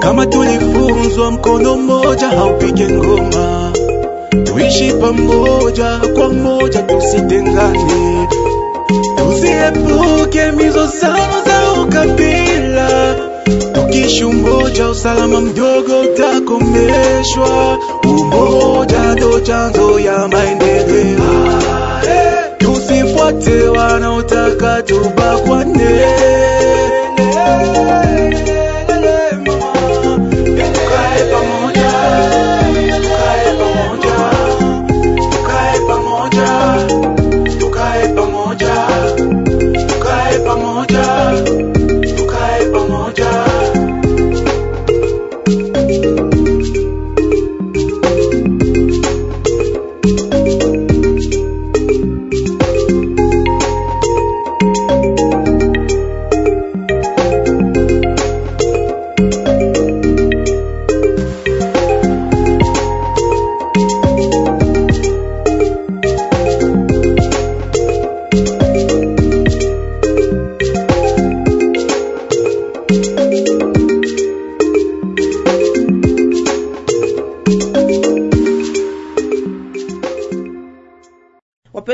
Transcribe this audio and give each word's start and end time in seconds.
Kama 0.00 0.26
tulifunzwa 0.26 1.30
mkono 1.30 1.76
mmoja 1.76 2.28
haupige 2.28 2.88
ngoma, 2.88 3.72
tuishi 4.44 4.92
pamoja 4.92 6.00
kwa 6.14 6.28
moja, 6.28 6.82
tusitengane, 6.82 8.28
tusiepuke 9.16 10.52
mizozano 10.52 11.42
za 11.46 11.82
ukabila. 11.82 13.16
Tukiishi 13.98 14.24
umoja, 14.24 14.88
usalama 14.88 15.40
mdogo 15.40 16.00
utakomeshwa. 16.00 17.78
Umoja 18.04 19.14
ndo 19.14 19.40
chanzo 19.40 19.98
ya 20.00 20.28
maendeleo. 20.28 21.62
Tusifuate 22.58 23.68
wanaotaka 23.68 24.82
tubakwane. 24.82 25.98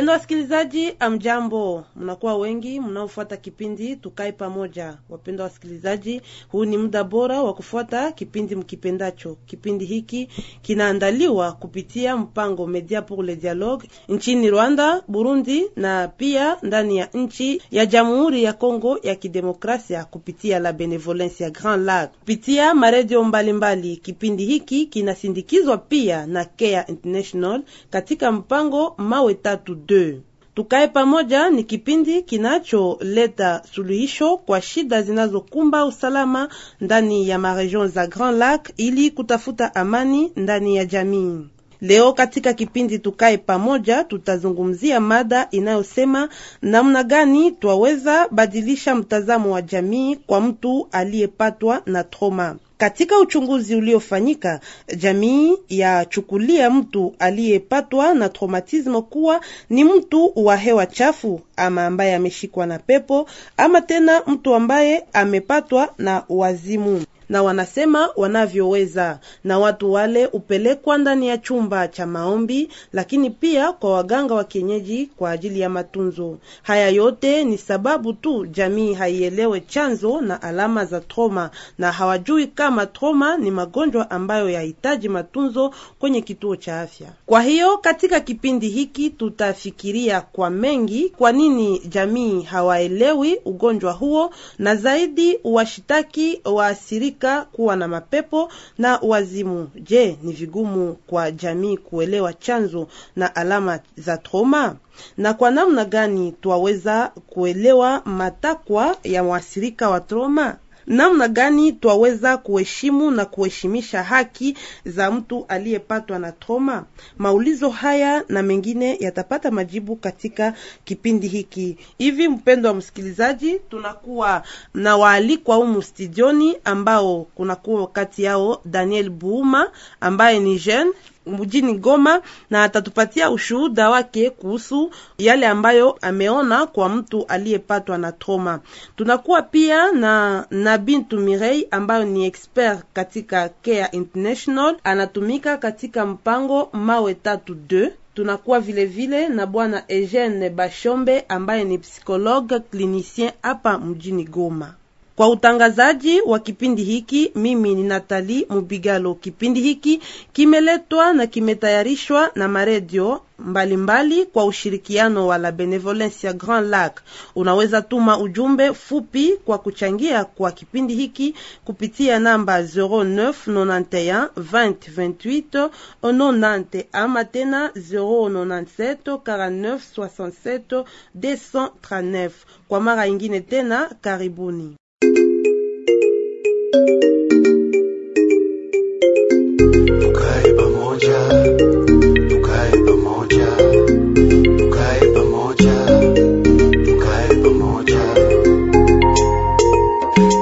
Wapendwa 0.04 0.14
wasikilizaji, 0.20 0.92
amjambo. 1.00 1.84
Mnakuwa 1.96 2.36
wengi 2.36 2.80
mnaofuata 2.80 3.36
kipindi 3.36 3.96
tukae 3.96 4.32
pamoja. 4.32 4.96
Wapendwa 5.10 5.44
wasikilizaji, 5.44 6.20
huu 6.48 6.64
ni 6.64 6.76
muda 6.78 7.04
bora 7.04 7.42
wa 7.42 7.54
kufuata 7.54 8.12
kipindi 8.12 8.56
mkipendacho. 8.56 9.36
Kipindi 9.46 9.84
hiki 9.84 10.28
kinaandaliwa 10.62 11.52
kupitia 11.52 12.16
mpango 12.16 12.66
Media 12.66 13.02
pour 13.02 13.24
le 13.24 13.36
Dialogue 13.36 13.88
nchini 14.08 14.50
Rwanda, 14.50 15.02
Burundi 15.08 15.66
na 15.76 16.08
pia 16.08 16.56
ndani 16.62 16.96
ya 16.96 17.08
nchi 17.14 17.62
ya 17.70 17.86
Jamhuri 17.86 18.42
ya 18.44 18.52
Kongo 18.52 18.98
ya 19.02 19.14
Kidemokrasia 19.14 20.04
kupitia 20.04 20.58
la 20.58 20.72
Benevolence 20.72 21.44
ya 21.44 21.50
Grand 21.50 21.84
Lac 21.86 22.10
kupitia 22.18 22.74
maredio 22.74 23.24
mbalimbali. 23.24 23.96
Kipindi 23.96 24.44
hiki 24.44 24.86
kinasindikizwa 24.86 25.78
pia 25.78 26.26
na 26.26 26.44
Care 26.44 26.84
International 26.88 27.62
katika 27.90 28.32
mpango 28.32 28.94
mawe 28.98 29.34
tatu 29.34 29.74
2. 29.94 30.20
Tukae 30.54 30.88
pamoja 30.88 31.50
ni 31.50 31.64
kipindi 31.64 32.22
kinacholeta 32.22 33.62
suluhisho 33.74 34.36
kwa 34.36 34.60
shida 34.62 35.02
zinazokumba 35.02 35.84
usalama 35.86 36.48
ndani 36.80 37.28
ya 37.28 37.38
maregion 37.38 37.88
za 37.88 38.06
Grand 38.06 38.38
Lac 38.38 38.70
ili 38.76 39.10
kutafuta 39.10 39.74
amani 39.74 40.32
ndani 40.36 40.76
ya 40.76 40.84
jamii. 40.84 41.40
Leo 41.80 42.12
katika 42.12 42.52
kipindi 42.52 42.98
tukae 42.98 43.36
pamoja, 43.38 44.04
tutazungumzia 44.04 45.00
mada 45.00 45.48
inayosema 45.50 46.28
namna 46.62 47.02
gani 47.02 47.50
twaweza 47.52 48.28
badilisha 48.30 48.94
mtazamo 48.94 49.50
wa 49.50 49.62
jamii 49.62 50.16
kwa 50.16 50.40
mtu 50.40 50.88
aliyepatwa 50.92 51.82
na 51.86 52.04
trauma. 52.04 52.56
Katika 52.78 53.18
uchunguzi 53.18 53.74
uliofanyika, 53.76 54.60
jamii 54.96 55.56
ya 55.68 56.04
chukulia 56.04 56.70
mtu 56.70 57.14
aliyepatwa 57.18 58.14
na 58.14 58.28
traumatismo 58.28 59.02
kuwa 59.02 59.40
ni 59.70 59.84
mtu 59.84 60.32
wa 60.36 60.56
hewa 60.56 60.86
chafu, 60.86 61.40
ama 61.56 61.86
ambaye 61.86 62.14
ameshikwa 62.14 62.66
na 62.66 62.78
pepo, 62.78 63.26
ama 63.56 63.80
tena 63.80 64.22
mtu 64.26 64.54
ambaye 64.54 65.04
amepatwa 65.12 65.88
na 65.98 66.22
wazimu 66.28 67.04
na 67.28 67.42
wanasema 67.42 68.08
wanavyoweza, 68.16 69.18
na 69.44 69.58
watu 69.58 69.92
wale 69.92 70.26
upelekwa 70.26 70.98
ndani 70.98 71.28
ya 71.28 71.38
chumba 71.38 71.88
cha 71.88 72.06
maombi, 72.06 72.68
lakini 72.92 73.30
pia 73.30 73.72
kwa 73.72 73.90
waganga 73.92 74.34
wa 74.34 74.44
kienyeji 74.44 75.06
kwa 75.16 75.30
ajili 75.30 75.60
ya 75.60 75.68
matunzo. 75.68 76.38
Haya 76.62 76.88
yote 76.88 77.44
ni 77.44 77.58
sababu 77.58 78.12
tu 78.12 78.46
jamii 78.46 78.94
haielewe 78.94 79.60
chanzo 79.60 80.20
na 80.20 80.42
alama 80.42 80.84
za 80.84 81.00
troma, 81.00 81.50
na 81.78 81.92
hawajui 81.92 82.46
kama 82.46 82.86
troma 82.86 83.36
ni 83.36 83.50
magonjwa 83.50 84.10
ambayo 84.10 84.50
yahitaji 84.50 85.08
matunzo 85.08 85.74
kwenye 85.98 86.20
kituo 86.20 86.56
cha 86.56 86.80
afya. 86.80 87.08
Kwa 87.26 87.42
hiyo 87.42 87.78
katika 87.78 88.20
kipindi 88.20 88.68
hiki 88.68 89.10
tutafikiria 89.10 90.20
kwa 90.20 90.50
mengi, 90.50 91.08
kwa 91.08 91.32
nini 91.48 91.78
jamii 91.78 92.42
hawaelewi 92.42 93.40
ugonjwa 93.44 93.92
huo, 93.92 94.30
na 94.58 94.76
zaidi 94.76 95.38
washitaki 95.44 96.40
waasirika 96.44 97.42
kuwa 97.42 97.76
na 97.76 97.88
mapepo 97.88 98.52
na 98.78 98.98
wazimu. 99.02 99.70
Je, 99.80 100.18
ni 100.22 100.32
vigumu 100.32 100.96
kwa 101.06 101.30
jamii 101.30 101.76
kuelewa 101.76 102.32
chanzo 102.32 102.86
na 103.16 103.36
alama 103.36 103.80
za 103.96 104.16
trauma? 104.18 104.76
Na 105.16 105.34
kwa 105.34 105.50
namna 105.50 105.84
gani 105.84 106.32
twaweza 106.32 107.12
kuelewa 107.26 108.02
matakwa 108.04 108.96
ya 109.04 109.22
waasirika 109.24 109.90
wa 109.90 110.00
trauma? 110.00 110.56
Namna 110.86 111.28
gani 111.28 111.72
twaweza 111.72 112.36
kuheshimu 112.36 113.10
na 113.10 113.24
kuheshimisha 113.24 114.02
haki 114.02 114.56
za 114.84 115.10
mtu 115.10 115.44
aliyepatwa 115.48 116.18
na 116.18 116.32
trauma? 116.32 116.84
Maulizo 117.18 117.70
haya 117.70 118.24
na 118.28 118.42
mengine 118.42 118.96
yatapata 119.00 119.50
majibu 119.50 119.96
katika 119.96 120.54
kipindi 120.84 121.28
hiki. 121.28 121.76
Hivi 121.98 122.28
mpendo 122.28 122.68
wa 122.68 122.74
msikilizaji, 122.74 123.58
tunakuwa 123.70 124.42
na 124.74 124.96
waalikwa 124.96 125.56
humu 125.56 125.82
studioni 125.82 126.56
ambao 126.64 127.24
kunakuwa 127.34 127.86
kati 127.86 128.22
yao 128.22 128.60
Daniel 128.64 129.10
Buuma 129.10 129.70
ambaye 130.00 130.38
ni 130.40 130.58
jeune 130.58 130.90
mjini 131.26 131.74
Goma 131.74 132.22
na 132.50 132.64
atatupatia 132.64 133.30
ushuhuda 133.30 133.90
wake 133.90 134.30
kuhusu 134.30 134.90
yale 135.18 135.46
ambayo 135.46 135.98
ameona 136.02 136.66
kwa 136.66 136.88
mtu 136.88 137.24
aliyepatwa 137.26 137.98
na 137.98 138.12
trauma. 138.12 138.60
Tunakuwa 138.96 139.42
pia 139.42 139.92
na 139.92 140.46
na 140.50 140.78
Mirei 141.12 141.68
ambayo 141.70 142.04
ni 142.04 142.26
expert 142.26 142.80
katika 142.92 143.48
Care 143.48 143.88
International, 143.92 144.76
anatumika 144.84 145.56
katika 145.56 146.06
mpango 146.06 146.68
mawe 146.72 147.14
tatu 147.14 147.54
de 147.54 147.92
tunakuwa 148.14 148.60
vile 148.60 148.84
vile 148.86 149.28
na 149.28 149.46
bwana 149.46 149.84
Eugene 149.88 150.50
Bashombe 150.50 151.24
ambaye 151.28 151.64
ni 151.64 151.78
psychologue 151.78 152.60
clinicien 152.60 153.32
hapa 153.42 153.78
mjini 153.78 154.24
Goma. 154.24 154.74
Kwa 155.16 155.28
utangazaji 155.28 156.20
wa 156.20 156.38
kipindi 156.38 156.84
hiki, 156.84 157.32
mimi 157.34 157.74
ni 157.74 157.82
Natali 157.82 158.46
Mubigalo. 158.48 159.14
Kipindi 159.14 159.60
hiki 159.60 160.00
kimeletwa 160.32 161.12
na 161.12 161.26
kimetayarishwa 161.26 162.30
na 162.34 162.48
maredio 162.48 163.20
mbalimbali 163.38 163.76
mbali 164.16 164.26
kwa 164.26 164.44
ushirikiano 164.44 165.26
wa 165.26 165.38
la 165.38 165.52
Benevolence 165.52 166.26
ya 166.26 166.32
Grand 166.32 166.68
Lac. 166.70 167.00
Unaweza 167.36 167.82
tuma 167.82 168.18
ujumbe 168.18 168.72
fupi 168.74 169.36
kwa 169.44 169.58
kuchangia 169.58 170.24
kwa 170.24 170.52
kipindi 170.52 170.94
hiki 170.94 171.34
kupitia 171.64 172.18
namba 172.18 172.62
0991 172.62 174.28
20 174.28 174.74
28 175.22 175.68
90 176.02 176.84
ama 176.92 177.24
tena 177.24 177.68
097 177.68 178.96
49 179.16 179.78
67 179.96 180.84
239. 181.18 182.30
Kwa 182.68 182.80
mara 182.80 183.06
ingine 183.06 183.40
tena, 183.40 183.90
karibuni. 184.00 184.76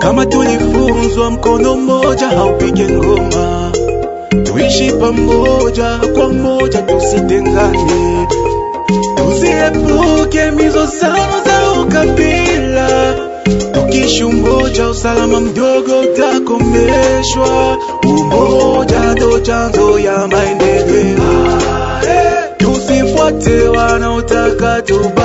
Kama 0.01 0.27
tulifunzwa 0.27 1.31
mkono 1.31 1.77
mmoja 1.77 2.29
haupige 2.29 2.89
ngoma, 2.89 3.73
tuishi 4.45 4.93
pamoja 4.93 5.99
kwa 6.15 6.29
moja, 6.33 6.83
tusitengane, 6.83 8.27
tusiepuke 9.17 10.51
mizozano 10.51 11.45
za 11.47 11.81
ukabila. 11.81 13.15
Tukiishi 13.73 14.25
cha 14.73 14.89
usalama 14.91 15.41
mdogo 15.41 16.01
utakomeshwa. 16.01 17.79
Umoja 18.05 19.01
ndo 19.15 19.39
chanzo 19.41 19.99
ya 19.99 20.29
maendeleo. 20.29 21.59
Tusifuate 22.57 23.69
wanaotaka 23.69 24.83
tubakwane. 24.83 25.22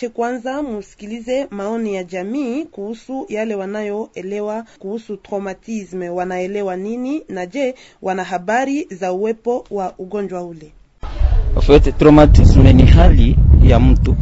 Waache 0.00 0.14
kwanza 0.16 0.62
musikilize 0.62 1.46
maoni 1.50 1.94
ya 1.94 2.04
jamii 2.04 2.64
kuhusu 2.64 3.26
yale 3.28 3.54
wanayoelewa 3.54 4.64
kuhusu 4.78 5.16
traumatisme. 5.16 6.08
Wanaelewa 6.08 6.76
nini 6.76 7.22
na 7.28 7.46
je, 7.46 7.74
wana 8.02 8.24
habari 8.24 8.86
za 8.90 9.12
uwepo 9.12 9.64
wa 9.70 9.94
ugonjwa 9.98 10.42
ule? 10.42 10.72
Traumatisme 11.98 12.72
ni 12.72 12.86
hali 12.86 13.36
ya 13.62 13.80
mtu 13.80 14.16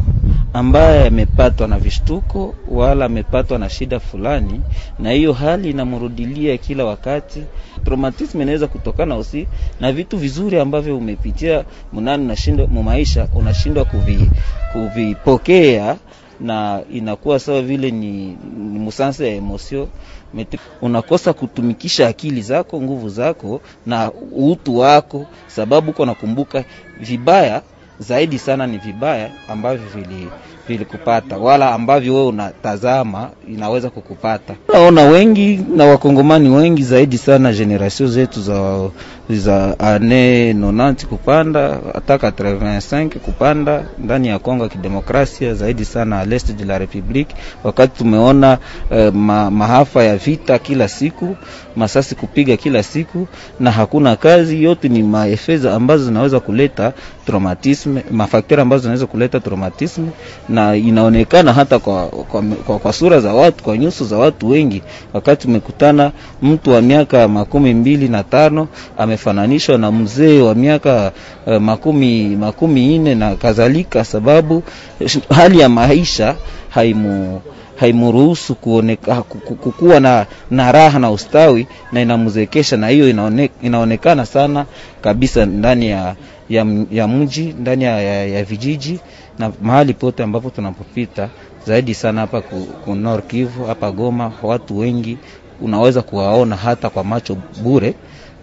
ambaye 0.53 1.07
amepatwa 1.07 1.67
na 1.67 1.79
vishtuko 1.79 2.55
wala 2.67 3.05
amepatwa 3.05 3.59
na 3.59 3.69
shida 3.69 3.99
fulani, 3.99 4.61
na 4.99 5.11
hiyo 5.11 5.33
hali 5.33 5.69
inamrudilia 5.69 6.57
kila 6.57 6.85
wakati. 6.85 7.43
Traumatism 7.85 8.41
inaweza 8.41 8.67
kutokana 8.67 9.17
usi 9.17 9.47
na 9.79 9.91
vitu 9.91 10.17
vizuri 10.17 10.59
ambavyo 10.59 10.97
umepitia 10.97 11.63
mnani 11.93 12.23
unashindwa 12.23 12.67
mu 12.67 12.83
maisha, 12.83 13.27
unashindwa 13.35 13.85
kuvi, 13.85 14.29
kuvipokea 14.73 15.97
na 16.39 16.81
inakuwa 16.93 17.39
sawa 17.39 17.61
vile 17.61 17.91
ni, 17.91 18.37
ni 18.57 18.79
musanse 18.79 19.27
ya 19.29 19.35
emosio 19.35 19.87
Meti, 20.33 20.59
unakosa 20.81 21.33
kutumikisha 21.33 22.07
akili 22.07 22.41
zako, 22.41 22.81
nguvu 22.81 23.09
zako 23.09 23.61
na 23.85 24.11
utu 24.37 24.77
wako, 24.77 25.25
sababu 25.47 25.91
uko 25.91 26.05
nakumbuka 26.05 26.63
vibaya 26.99 27.61
zaidi 27.99 28.39
sana 28.39 28.67
ni 28.67 28.77
vibaya 28.77 29.31
ambavyo 29.47 29.87
vili 29.89 30.29
vilikupata 30.69 31.37
wala 31.37 31.71
ambavyo 31.73 32.13
wewe 32.15 32.27
unatazama 32.27 33.29
inaweza 33.47 33.89
kukupata. 33.89 34.53
Naona 34.73 35.01
wengi 35.01 35.59
na 35.75 35.85
wakongomani 35.85 36.49
wengi 36.49 36.83
zaidi 36.83 37.17
sana 37.17 37.53
generation 37.53 38.09
zetu 38.09 38.41
za 38.41 38.89
za 39.29 39.79
ane 39.79 40.53
90 40.53 41.05
kupanda 41.05 41.79
hata 41.93 42.15
85 42.15 43.09
kupanda 43.19 43.83
ndani 43.99 44.27
ya 44.27 44.39
Kongo 44.39 44.63
ya 44.63 44.69
Kidemokrasia, 44.69 45.53
zaidi 45.53 45.85
sana 45.85 46.25
l'est 46.25 46.51
de 46.55 46.65
la 46.65 46.77
Republique, 46.77 47.35
wakati 47.63 47.97
tumeona 47.97 48.57
eh, 48.91 49.13
ma, 49.13 49.51
mahafa 49.51 50.03
ya 50.03 50.17
vita 50.17 50.59
kila 50.59 50.87
siku, 50.87 51.35
masasi 51.75 52.15
kupiga 52.15 52.57
kila 52.57 52.83
siku 52.83 53.27
na 53.59 53.71
hakuna 53.71 54.15
kazi. 54.15 54.63
Yote 54.63 54.89
ni 54.89 55.03
maefeza 55.03 55.75
ambazo 55.75 56.03
zinaweza 56.05 56.39
kuleta 56.39 56.93
traumatisme, 57.25 58.03
mafaktera 58.11 58.61
ambazo 58.61 58.81
zinaweza 58.81 59.05
kuleta 59.05 59.39
traumatisme 59.39 60.07
na 60.49 60.58
inaonekana 60.75 61.53
hata 61.53 61.79
kwa, 61.79 62.07
kwa, 62.07 62.41
kwa, 62.41 62.79
kwa 62.79 62.93
sura 62.93 63.19
za 63.19 63.33
watu, 63.33 63.63
kwa 63.63 63.77
nyuso 63.77 64.05
za 64.05 64.17
watu 64.17 64.49
wengi. 64.49 64.81
Wakati 65.13 65.47
umekutana 65.47 66.11
mtu 66.41 66.71
wa 66.71 66.81
miaka 66.81 67.27
makumi 67.27 67.73
mbili 67.73 68.07
na 68.07 68.23
tano 68.23 68.67
amefananishwa 68.97 69.77
na 69.77 69.91
mzee 69.91 70.41
wa 70.41 70.55
miaka 70.55 71.11
uh, 71.47 71.53
makumi 71.57 72.35
makumi 72.35 72.97
nne 72.97 73.15
na 73.15 73.35
kadhalika, 73.35 74.05
sababu 74.05 74.63
hali 75.37 75.59
ya 75.59 75.69
maisha 75.69 76.35
haimu 76.69 77.41
haimuruhusu 77.79 78.55
kuoneka 78.55 79.21
kukuwa 79.21 79.99
na, 79.99 80.25
na 80.51 80.71
raha 80.71 80.99
na 80.99 81.11
ustawi 81.11 81.67
na 81.91 82.01
inamzekesha, 82.01 82.77
na 82.77 82.87
hiyo 82.87 83.09
inaone, 83.09 83.49
inaonekana 83.61 84.25
sana 84.25 84.65
kabisa 85.01 85.45
ndani 85.45 85.89
ya, 85.89 86.15
ya, 86.49 86.65
ya 86.91 87.07
mji 87.07 87.55
ndani 87.59 87.83
ya, 87.83 88.01
ya, 88.01 88.25
ya 88.25 88.43
vijiji 88.43 88.99
na 89.39 89.51
mahali 89.61 89.93
pote 89.93 90.23
ambapo 90.23 90.49
tunapopita, 90.49 91.29
zaidi 91.65 91.93
sana 91.95 92.21
hapa 92.21 92.41
ku, 92.41 92.55
ku 92.85 92.95
Nord 92.95 93.27
Kivu 93.27 93.65
hapa 93.65 93.91
Goma, 93.91 94.31
watu 94.43 94.77
wengi 94.77 95.17
unaweza 95.61 96.01
kuwaona 96.01 96.55
hata 96.55 96.89
kwa 96.89 97.03
macho 97.03 97.37
bure 97.63 97.93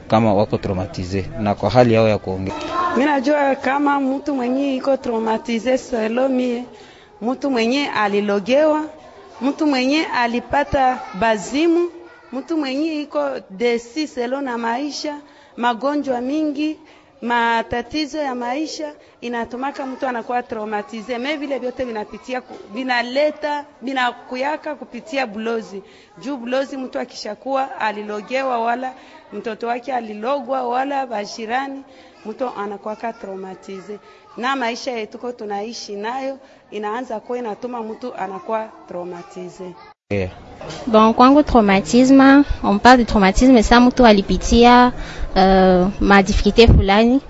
kama 0.08 0.34
wako 0.34 0.58
traumatize 0.58 1.26
na 1.40 1.54
kwa 1.54 1.70
hali 1.70 1.94
yao 1.94 2.08
ya 2.08 2.19
kuongea. 2.19 2.54
Mimi 2.93 3.04
najua 3.10 3.54
kama 3.54 4.00
mtu 4.00 4.34
mwenye 4.34 4.76
iko 4.76 4.96
traumatize 4.96 5.78
selo 5.78 6.28
mie, 6.28 6.64
mtu 7.22 7.50
mwenye 7.50 7.88
alilogewa, 7.90 8.84
mtu 9.40 9.66
mwenye 9.66 10.04
alipata 10.04 10.99
bazimu, 11.20 11.88
mtu 12.32 12.56
mwenye 12.58 13.02
iko 13.02 13.31
desi 13.50 14.08
selo 14.08 14.40
na 14.40 14.58
maisha, 14.58 15.16
magonjwa 15.56 16.20
mingi 16.20 16.76
matatizo 17.22 18.18
ya 18.18 18.35
maisha 18.35 18.94
inatumaka 19.20 19.87
mtu 19.87 20.06
anakuwa 20.06 20.42
traumatize. 20.42 21.18
Me 21.18 21.37
vile 21.37 21.58
vyote 21.58 21.85
vinapitia 21.85 22.42
vinaleta 22.73 23.64
vinakuyaka 23.82 24.75
kupitia 24.75 25.26
blozi 25.26 25.82
juu 26.18 26.37
blozi 26.37 26.76
mtu 26.76 26.99
akishakuwa 26.99 27.80
alilogewa 27.80 28.58
wala 28.58 28.94
mtoto 29.32 29.66
wake 29.66 29.92
alilogwa 29.94 30.68
wala 30.68 31.06
bashirani, 31.06 31.82
mtu 32.26 32.49
anakuwaka 32.56 33.12
traumatize, 33.12 33.99
na 34.37 34.56
maisha 34.56 34.90
yetuko 34.92 35.32
tunaishi 35.32 35.96
nayo 35.96 36.38
inaanza 36.70 37.20
kuwa 37.20 37.38
inatuma 37.38 37.80
mtu 37.82 38.14
anakuwa 38.14 38.68
traumatize. 38.88 39.75
Yeah. 40.12 40.30
Bon, 40.86 41.12
kwangu 41.14 41.42
traumatisme, 41.42 42.44
on 42.62 42.78
parle 42.78 42.98
de 42.98 43.04
traumatisme 43.04 43.62
sa 43.62 43.80
mtu 43.80 44.06
alipitia 44.06 44.92
uh, 45.34 45.88
madifikulte 46.00 46.66
fulani. 46.68 47.20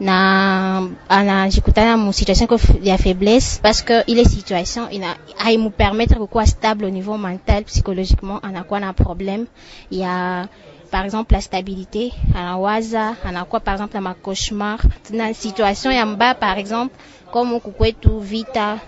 Na 0.00 0.88
anajikutana 1.08 1.96
mu 1.96 2.12
situation 2.12 2.48
ya 2.82 2.98
faiblesse 2.98 3.60
parce 3.62 3.82
que 3.84 4.02
ile 4.06 4.24
situation 4.24 4.88
ina 4.90 5.16
haimu 5.36 5.70
permettre 5.70 6.18
kukuwa 6.18 6.46
stable 6.46 6.86
au 6.86 6.90
niveau 6.90 7.16
mental 7.18 7.64
psychologiquement, 7.64 8.40
anakuwa 8.42 8.80
na 8.80 8.92
problème. 8.92 9.46
Ya 9.90 10.48
par 10.90 11.04
exemple 11.04 11.34
la 11.34 11.40
stabilité, 11.40 12.12
anawaza 12.34 13.16
anakuwa 13.24 13.60
par 13.60 13.74
exemple 13.74 13.94
na 13.94 14.00
macauchemar 14.00 14.80
na 15.10 15.32
situation 15.34 15.92
ya 15.94 16.06
mbaya, 16.06 16.34
par 16.34 16.58
exemple 16.58 16.94
comme 17.30 17.52
huku 17.54 17.70
kwetu 17.70 18.18
vita 18.18 18.80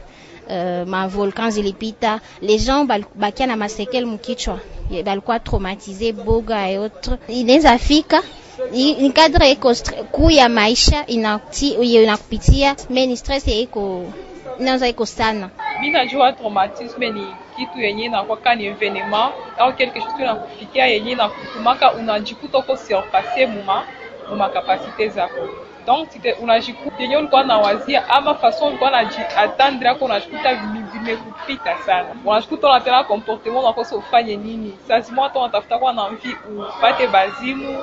Uh, 0.48 0.88
ma 0.88 1.06
volcan 1.06 1.50
zilipita, 1.50 2.20
les 2.40 2.58
gens 2.58 2.86
bakia 3.14 3.46
na 3.46 3.56
masekele 3.56 4.06
mukichwa, 4.06 4.60
balikuwa 5.04 5.38
boga 6.12 6.70
et 6.70 6.78
autres. 6.78 7.18
Inaweza 7.28 7.78
fika 7.78 8.22
ni 8.72 9.10
kadre 9.12 9.50
iko 9.50 9.74
kuu 10.12 10.30
ya 10.30 10.48
maisha 10.48 11.06
inakupitia, 11.06 12.76
me 12.90 13.06
ni 13.06 13.16
stress 13.16 13.46
iko 13.48 14.06
iko 14.88 15.06
sana. 15.06 15.50
Traumatisme 16.36 17.10
ni 17.10 17.26
kitu 17.56 17.78
yenye 17.80 18.04
ni 18.54 18.66
evenement 18.66 19.32
au 19.58 19.72
quelque 19.72 20.00
chose 20.00 20.22
inakufikia 20.22 20.86
yenye 20.86 21.10
inakutumaka 21.12 21.92
unajikuta 21.92 22.58
uko 22.58 22.76
surpasse 22.76 23.46
muma 23.46 23.84
muma 24.30 24.48
kapasite 24.48 25.08
zako 25.08 25.48
donc 25.88 26.08
unajikuta 26.42 27.42
nawazia 27.44 28.08
ama 28.08 28.34
façon 28.34 28.68
ulikuwa 28.68 28.90
najiatendre 28.90 29.88
ako 29.88 30.04
unajikuta 30.04 30.54
vimekupita 30.92 31.78
sana, 31.86 32.08
unajikuta 32.24 32.66
unatena 32.68 33.04
comportement 33.04 33.62
unakosa 33.64 33.96
ufanye 33.96 34.36
nini. 34.36 34.78
Sazima 34.88 35.22
hata 35.22 35.38
unatafuta 35.38 35.78
kuwa 35.78 35.92
na 35.92 36.10
mvi 36.10 36.36
upate 36.78 37.06
bazimu 37.06 37.78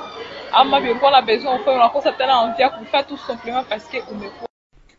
ama 0.52 0.80
bilikuwa 0.80 1.10
na 1.10 1.22
besoin 1.22 1.60
ufanye 1.60 1.76
unakosa 1.76 2.12
tena 2.12 2.46
mvi 2.46 2.62
ya 2.62 2.68
kufa 2.70 3.02
tout 3.02 3.20
simplement 3.26 3.68
parce 3.68 3.88
que 3.90 4.00
umekuwa. 4.12 4.46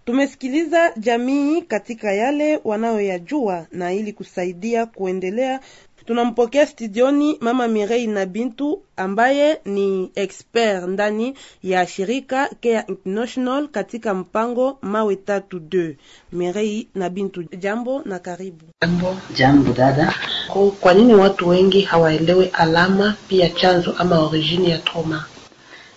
Tumesikiliza 0.05 0.93
jamii 0.97 1.61
katika 1.61 2.11
yale 2.13 2.59
wanayoyajua 2.63 3.65
na 3.71 3.93
ili 3.93 4.13
kusaidia 4.13 4.85
kuendelea, 4.85 5.59
tunampokea 6.07 6.65
studioni 6.67 7.37
mama 7.41 7.67
Mirei 7.67 8.07
na 8.07 8.25
Bintu 8.25 8.81
ambaye 8.97 9.59
ni 9.65 10.11
expert 10.15 10.87
ndani 10.87 11.33
ya 11.63 11.87
shirika 11.87 12.49
Care 12.61 12.83
International 12.87 13.67
katika 13.67 14.13
mpango 14.13 14.77
mawe 14.81 15.15
tatu 15.15 15.57
2. 15.59 15.95
Mirei 16.31 16.87
na 16.95 17.09
Bintu, 17.09 17.43
jambo 17.43 18.01
na 18.05 18.19
karibu. 18.19 18.65
Jambo. 18.81 19.17
Jambo 19.35 19.73
dada. 19.73 20.13
Kwa- 20.47 20.71
Kwa 20.71 20.93
nini 20.93 21.13
watu 21.15 21.47
wengi 21.49 21.81
hawaelewe 21.81 22.47
alama 22.53 23.15
pia 23.27 23.49
chanzo 23.49 23.95
ama 23.97 24.19
origini 24.19 24.69
ya 24.69 24.77
trauma? 24.77 25.25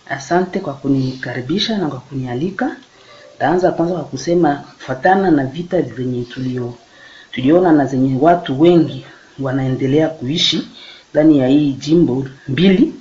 Asante 0.08 0.58
kwa 0.60 0.74
kunikaribisha 0.74 1.78
na 1.78 1.88
kwa 1.88 2.00
kunialika. 2.00 2.76
Taanza 3.38 3.72
kwanza 3.72 3.94
kwa 3.94 4.04
kusema 4.04 4.54
kufatana 4.56 5.30
na 5.30 5.44
vita 5.44 5.82
zenye 5.82 6.24
tulio 6.24 6.74
tuliona 7.32 7.72
na 7.72 7.86
zenye 7.86 8.18
watu 8.20 8.60
wengi 8.60 9.04
wanaendelea 9.40 10.08
kuishi 10.08 10.68
ndani 11.12 11.38
ya 11.38 11.48
hii 11.48 11.72
jimbo 11.72 12.26
mbili 12.48 12.94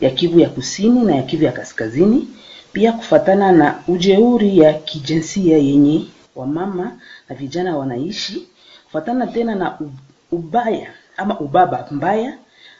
ya 0.00 0.10
Kivu 0.10 0.40
ya 0.40 0.48
Kusini 0.48 1.00
na 1.04 1.14
ya 1.16 1.22
Kivu 1.22 1.44
ya 1.44 1.52
Kaskazini, 1.52 2.28
pia 2.72 2.92
kufatana 2.92 3.52
na 3.52 3.78
ujeuri 3.88 4.58
ya 4.58 4.72
kijinsia 4.74 5.58
yenye 5.58 6.04
wamama 6.36 6.98
na 7.28 7.36
vijana 7.36 7.76
wanaishi, 7.76 8.48
kufatana 8.84 9.26
tena 9.26 9.54
na 9.54 9.78
ubaya 10.32 10.90
ama 11.16 11.40
ubaba 11.40 11.88
mbaya 11.90 12.38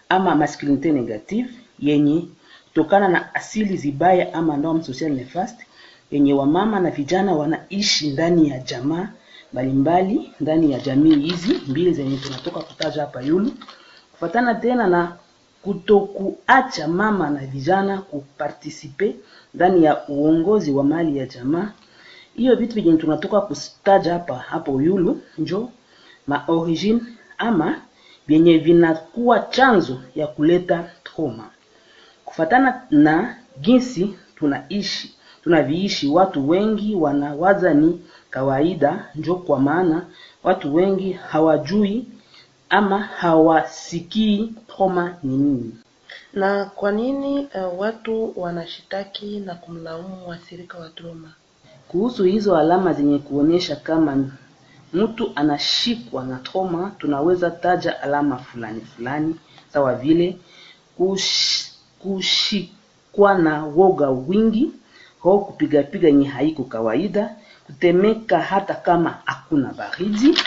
ama 0.09 0.35
masculinite 0.35 0.93
negative 0.93 1.49
yenye 1.79 2.25
kutokana 2.69 3.09
na 3.09 3.35
asili 3.35 3.77
zibaya 3.77 4.35
ama 4.35 4.57
norm 4.57 4.83
social 4.83 5.11
nefast 5.13 5.61
yenye 6.11 6.33
wamama 6.35 6.81
na 6.81 6.91
vijana 6.91 7.33
wanaishi 7.35 8.11
ndani 8.11 8.49
ya 8.49 8.59
jamaa 8.59 9.09
mbalimbali 9.53 10.33
ndani 10.41 10.73
ya 10.73 10.81
jamii 10.81 11.17
hizi 11.17 11.61
mbili 11.69 11.93
zenye 11.93 12.17
tunatoka 12.17 12.61
kutaja 12.61 13.01
hapa 13.01 13.21
yulu. 13.23 13.53
Kufatana 14.13 14.55
tena 14.55 14.87
na 14.87 15.17
kutokuacha 15.63 16.89
mama 16.89 17.31
na 17.31 17.47
vijana 17.47 17.99
kupartisipe 17.99 19.17
ndani 19.55 19.85
ya 19.85 20.09
uongozi 20.09 20.73
wa 20.73 20.85
mali 20.85 21.19
ya 21.19 21.27
jamaa. 21.27 21.73
Hiyo 22.37 22.57
vitu 22.57 22.75
vyenye 22.75 22.97
tunatoka 22.97 23.41
kutaja 23.41 24.13
hapa 24.13 24.35
hapo 24.35 24.83
yulu 24.83 25.21
njo 25.39 25.69
ma 26.27 26.45
origine 26.49 27.01
ama 27.39 27.81
vyenye 28.27 28.59
vinakuwa 28.59 29.39
chanzo 29.41 30.01
ya 30.15 30.27
kuleta 30.27 30.91
trauma 31.05 31.51
kufatana 32.25 32.83
na 32.91 33.37
jinsi 33.61 34.15
tunaishi 34.37 35.15
tunaviishi 35.43 36.09
watu 36.09 36.49
wengi 36.49 36.95
wanawaza 36.95 37.75
ni 37.75 38.01
kawaida 38.37 39.09
njo 39.15 39.35
kwa 39.35 39.61
maana 39.61 40.07
watu 40.43 40.75
wengi 40.75 41.13
hawajui 41.13 42.07
ama 42.71 42.99
hawasikii 42.99 44.53
trauma 44.67 45.17
ni 45.23 45.37
nini 45.37 45.75
Na 46.33 46.65
kwa 46.65 46.93
nini 46.93 47.39
uh, 47.55 47.79
watu 47.81 48.33
wanashitaki 48.37 49.41
na 49.41 49.55
kumlaumu 49.55 50.29
wasirika 50.29 50.79
wa 50.79 50.89
trauma? 50.89 51.33
kuhusu 51.89 52.25
hizo 52.25 52.57
alama 52.57 52.93
zenye 52.93 53.19
kuonyesha 53.19 53.77
kama 53.77 54.25
mtu 54.93 55.33
anashikwa 55.35 56.25
na 56.25 56.37
trauma 56.37 56.93
tunaweza 56.99 57.51
taja 57.51 58.03
alama 58.03 58.37
fulani 58.39 58.81
fulani 58.81 59.37
sawa 59.73 59.95
vile 59.95 60.37
kush, 60.97 61.67
kushikwa 61.99 63.35
na 63.39 63.65
woga 63.65 64.11
wingi 64.11 64.71
ho 65.21 65.39
kupigapiga 65.39 66.09
yenye 66.09 66.27
haiko 66.27 66.65
kawaida 66.65 67.37
kutemeka 67.67 68.39
hata 68.41 68.75
kama 68.75 69.19
hakuna 69.25 69.73
baridi. 69.73 70.39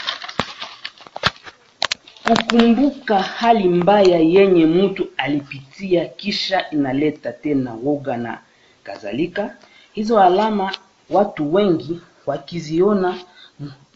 Kukumbuka 2.28 3.22
hali 3.22 3.70
mbaya 3.70 4.20
yenye 4.20 4.66
mtu 4.66 5.08
alipitia 5.18 6.06
kisha 6.06 6.70
inaleta 6.70 7.32
tena 7.34 7.74
woga 7.74 8.18
na 8.18 8.40
kadhalika. 8.84 9.56
Hizo 9.94 10.20
alama 10.20 10.72
watu 11.10 11.54
wengi 11.54 12.02
wakiziona 12.26 13.16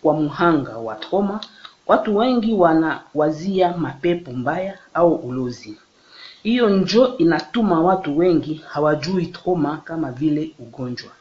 kwa 0.01 0.13
mhanga 0.21 0.77
wa 0.77 0.95
trauma. 0.95 1.39
Watu 1.87 2.17
wengi 2.17 2.53
wanawazia 2.53 3.77
mapepo 3.77 4.31
mbaya 4.31 4.77
au 4.93 5.15
ulozi. 5.15 5.77
Hiyo 6.43 6.69
njo 6.69 7.17
inatuma 7.17 7.81
watu 7.81 8.17
wengi 8.17 8.61
hawajui 8.69 9.25
trauma 9.25 9.77
kama 9.77 10.11
vile 10.11 10.51
ugonjwa. 10.59 11.11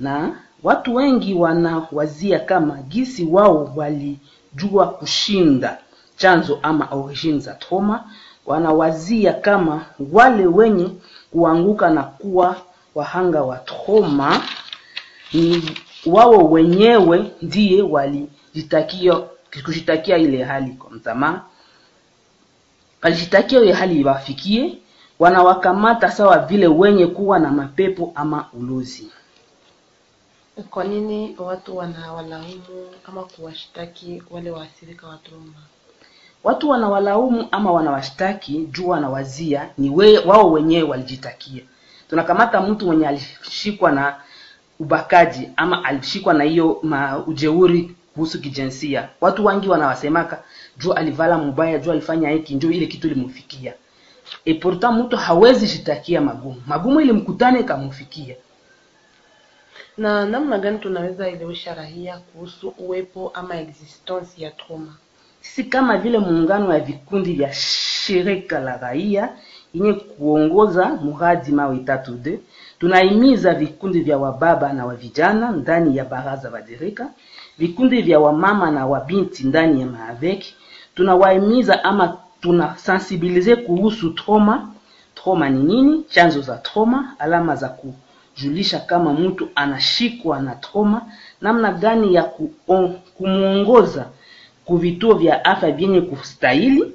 Na 0.00 0.36
watu 0.62 0.94
wengi 0.94 1.34
wanawazia 1.34 2.38
kama 2.38 2.76
gisi 2.76 3.24
wao 3.24 3.72
walijua 3.76 4.86
kushinda 4.98 5.78
chanzo 6.16 6.58
ama 6.62 6.88
origin 6.90 7.40
za 7.40 7.54
trauma. 7.54 8.04
Wanawazia 8.46 9.32
kama 9.32 9.84
wale 10.12 10.46
wenye 10.46 10.90
kuanguka 11.30 11.90
na 11.90 12.02
kuwa 12.02 12.56
wahanga 12.94 13.42
wa 13.42 13.56
trauma 13.58 14.42
ni 15.32 15.70
wao 16.06 16.50
wenyewe 16.50 17.30
ndiye 17.42 17.82
walijitakia 17.82 19.16
kujitakia 19.64 20.16
ile 20.18 20.44
hali 20.44 20.70
kwa 20.72 20.90
msamaha 20.90 21.42
walijitakia 23.02 23.60
ile 23.60 23.72
hali 23.72 24.00
iwafikie. 24.00 24.78
Wanawakamata 25.18 26.10
sawa 26.10 26.38
vile 26.38 26.66
wenye 26.66 27.06
kuwa 27.06 27.38
na 27.38 27.50
mapepo 27.50 28.12
ama 28.14 28.46
ulozi 28.52 29.08
Kwa 30.62 30.84
nini 30.84 31.36
watu 31.38 31.76
wanawalaumu 31.76 32.86
ama 33.08 33.22
kuwashtaki 33.24 34.22
wale 34.30 34.50
waathirika 34.50 35.06
wa 35.06 35.16
trauma? 35.16 35.52
watu 36.44 36.68
wanawalaumu 36.70 37.48
ama 37.50 37.72
wanawashtaki 37.72 38.66
juu 38.66 38.88
wanawazia 38.88 39.70
ni 39.78 39.90
we, 39.90 40.18
wao 40.18 40.52
wenyewe 40.52 40.88
walijitakia. 40.88 41.62
Tunakamata 42.10 42.60
mtu 42.60 42.86
mwenye 42.86 43.08
alishikwa 43.08 43.92
na 43.92 44.16
ubakaji 44.80 45.48
ama 45.56 45.84
alishikwa 45.84 46.34
na 46.34 46.44
hiyo 46.44 46.72
ujeuri 47.26 47.94
kuhusu 48.14 48.40
kijinsia. 48.40 49.08
Watu 49.20 49.44
wengi 49.44 49.68
wanawasemaka 49.68 50.42
juu 50.78 50.92
alivala 50.92 51.38
mubaya 51.38 51.78
juu 51.78 51.90
alifanya 51.92 52.30
hiki 52.30 52.54
njoo 52.54 52.70
ile 52.70 52.86
kitu 52.86 53.06
ilimfikia. 53.06 53.74
E 54.44 54.54
pourtant 54.54 55.04
mtu 55.04 55.16
hawezi 55.16 55.66
jitakia 55.66 56.20
magumu. 56.20 56.62
Magumu 56.66 57.00
ilimkutana 57.00 57.58
ikamfikia 57.58 58.36
Na 59.98 60.26
namna 60.26 60.58
gani 60.58 60.78
tunaweza 60.78 61.28
elewesha 61.28 61.74
raia 61.74 62.18
kuhusu 62.18 62.74
uwepo 62.78 63.30
ama 63.34 63.56
existence 63.60 64.42
ya 64.44 64.50
trauma? 64.50 64.94
sisi 65.40 65.64
kama 65.64 65.96
vile 65.98 66.18
muungano 66.18 66.68
wa 66.68 66.80
vikundi 66.80 67.32
vya 67.32 67.52
shirika 67.52 68.58
la 68.58 68.76
raia 68.76 69.28
yenye 69.74 69.92
kuongoza 69.92 70.86
muradi 70.88 71.52
mawe 71.52 71.78
tatu 71.78 72.14
de. 72.14 72.40
Tunahimiza 72.78 73.54
vikundi 73.54 74.00
vya 74.00 74.18
wababa 74.18 74.72
na 74.72 74.86
wavijana 74.86 75.50
ndani 75.50 75.96
ya 75.96 76.04
baraza 76.04 76.50
vadirika 76.50 77.10
vikundi 77.58 78.02
vya 78.02 78.20
wamama 78.20 78.70
na 78.70 78.86
wabinti 78.86 79.44
ndani 79.44 79.80
ya 79.80 79.86
maaveki 79.86 80.54
tunawahimiza 80.94 81.84
ama 81.84 82.16
tunasensibilize 82.40 83.56
kuhusu 83.56 84.10
trauma 84.10 84.68
trauma 85.14 85.50
ni 85.50 85.62
nini? 85.62 86.04
Chanzo 86.08 86.40
za 86.40 86.56
trauma 86.56 87.14
alama 87.18 87.56
za 87.56 87.68
kujulisha 88.38 88.78
kama 88.80 89.12
mtu 89.12 89.48
anashikwa 89.54 90.40
na 90.40 90.54
trauma 90.54 91.02
namna 91.40 91.72
gani 91.72 92.14
ya 92.14 92.22
kumwongoza 93.16 94.06
kuvituo 94.64 95.14
vya 95.14 95.44
afya 95.44 95.70
vyenye 95.72 96.00
kustahili 96.00 96.92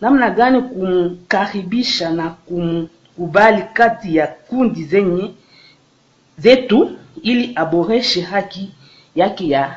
namna 0.00 0.30
gani 0.30 0.62
kumkaribisha 0.62 2.10
na 2.10 2.30
kumkubali 2.30 3.62
kati 3.72 4.16
ya 4.16 4.26
kundi 4.26 4.84
zenye 4.84 5.30
zetu 6.38 6.90
ili 7.22 7.52
aboreshe 7.54 8.20
haki 8.20 8.70
yake 9.14 9.48
ya 9.48 9.76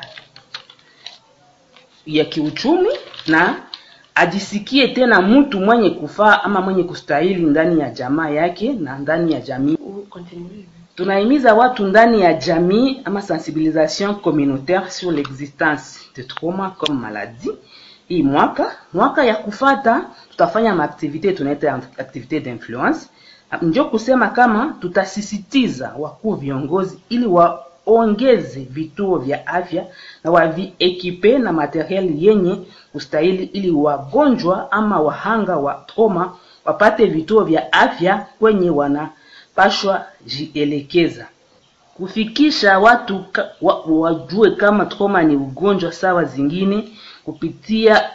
ya 2.06 2.24
kiuchumi 2.24 2.88
na 3.26 3.54
ajisikie 4.16 4.88
tena 4.88 5.22
mtu 5.22 5.60
mwenye 5.60 5.90
kufaa 5.90 6.42
ama 6.42 6.60
mwenye 6.60 6.82
kustahili 6.82 7.42
ndani 7.46 7.80
ya 7.80 7.90
jamaa 7.90 8.28
yake 8.30 8.72
na 8.72 8.98
ndani 8.98 9.32
ya 9.32 9.40
jamii. 9.40 9.78
Tunahimiza 10.94 11.54
watu 11.54 11.86
ndani 11.86 12.20
ya 12.20 12.34
jamii 12.34 13.00
ama 13.04 13.22
sensibilisation 13.22 14.14
communautaire 14.14 14.90
sur 14.90 15.12
l'existence 15.12 16.00
de 16.16 16.22
trauma 16.22 16.70
comme 16.70 17.00
maladie. 17.00 17.52
Hii 18.08 18.22
mwaka 18.22 18.76
mwaka 18.92 19.24
ya 19.24 19.34
kufata 19.36 20.04
tutafanya 20.30 20.74
maaktivite 20.74 21.32
tunaita 21.32 21.80
activité 21.98 22.40
d'influence. 22.40 23.00
Ndio 23.62 23.84
kusema 23.84 24.28
kama 24.28 24.74
tutasisitiza 24.80 25.94
wakuu 25.98 26.34
viongozi 26.34 26.98
ili 27.08 27.26
waongeze 27.86 28.60
vituo 28.70 29.18
vya 29.18 29.46
afya 29.46 29.86
na 30.24 30.30
waviekipe 30.30 31.38
na 31.38 31.52
materiali 31.52 32.26
yenye 32.26 32.58
kustahili 32.92 33.44
ili 33.44 33.70
wagonjwa 33.70 34.72
ama 34.72 35.00
wahanga 35.00 35.56
wa 35.56 35.84
trauma 35.86 36.36
wapate 36.64 37.06
vituo 37.06 37.44
vya 37.44 37.72
afya 37.72 38.26
kwenye 38.38 38.70
wanapashwa 38.70 40.04
jielekeza. 40.26 41.26
Kufikisha 41.96 42.78
watu 42.78 43.24
ka, 43.32 43.48
wa, 43.62 43.80
wajue 43.80 44.50
kama 44.50 44.86
trauma 44.86 45.22
ni 45.22 45.36
ugonjwa 45.36 45.92
sawa 45.92 46.24
zingine 46.24 46.88
kupitia 47.24 48.10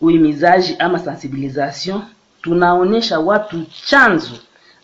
uhimizaji 0.00 0.76
ama 0.78 0.98
sensibilisation. 0.98 2.00
Tunaonesha 2.42 3.18
watu 3.20 3.64
chanzo 3.86 4.34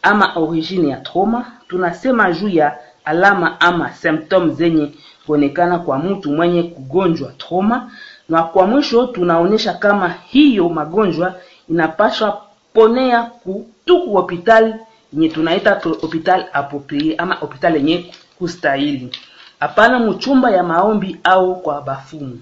ama 0.03 0.33
origine 0.37 0.89
ya 0.89 0.97
trauma 0.97 1.53
tunasema 1.69 2.33
juu 2.33 2.49
ya 2.49 2.79
alama 3.09 3.61
ama 3.61 3.93
symptom 3.93 4.55
zenye 4.55 4.91
kuonekana 5.27 5.79
kwa 5.79 5.99
mtu 5.99 6.31
mwenye 6.33 6.63
kugonjwa 6.63 7.33
trauma 7.33 7.91
na 8.29 8.43
kwa 8.43 8.67
mwisho 8.67 9.07
tunaonyesha 9.07 9.75
kama 9.75 10.09
hiyo 10.09 10.69
magonjwa 10.69 11.35
inapaswa 11.69 12.43
ponea 12.73 13.23
kutuku 13.23 14.13
hospitali 14.17 14.75
yenye 15.13 15.29
tunaita 15.29 15.75
hospitali 16.01 16.45
approprié 16.53 17.15
ama 17.19 17.35
hospitali 17.35 17.77
yenye 17.77 18.15
kustahili 18.39 19.17
hapana 19.61 19.99
mchumba 19.99 20.51
ya 20.51 20.63
maombi 20.63 21.17
au 21.25 21.63
kwa 21.63 21.83
bafumu 21.83 22.41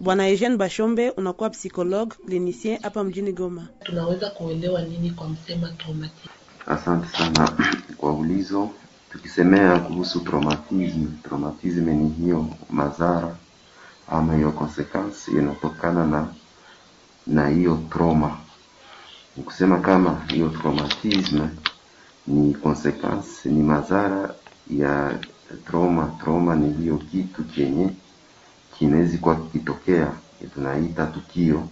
Bwana 0.00 0.28
Eugene 0.28 0.56
Bashombe, 0.56 1.10
unakuwa 1.10 1.50
psychologue 1.50 2.16
clinicien 2.26 2.78
hapa 2.82 3.04
mjini 3.04 3.32
Goma. 3.32 3.66
tunaweza 3.84 4.30
kuelewa 4.30 4.82
nini 4.82 5.10
kwa 5.10 5.28
msema 5.28 5.68
traumatic? 5.68 6.30
Asante 6.66 7.06
sana 7.08 7.52
kwa 7.96 8.12
ulizo. 8.12 8.70
Tukisemea 9.12 9.78
kuhusu 9.78 10.20
traumatism, 10.20 11.06
traumatism 11.22 11.88
ni 11.90 12.08
hiyo 12.08 12.46
madhara 12.70 13.36
ama 14.08 14.34
hiyo 14.34 14.52
consequence 14.52 15.30
inatokana 15.30 16.06
na 16.06 16.26
na 17.26 17.48
hiyo 17.48 17.78
trauma. 17.90 18.38
Ni 19.36 19.42
kusema 19.42 19.80
kama 19.80 20.20
hiyo 20.28 20.48
traumatism 20.48 21.48
ni 22.26 22.54
consequence, 22.54 23.48
ni 23.48 23.62
madhara 23.62 24.34
ya 24.70 25.18
trauma. 25.66 26.16
Trauma 26.24 26.56
ni 26.56 26.72
hiyo 26.72 26.96
kitu 26.98 27.44
chenye 27.44 27.90
kinawezi 28.78 29.18
kuwa 29.18 29.36
kikitokea, 29.36 30.12
tunaita 30.54 31.06
tukio 31.06 31.68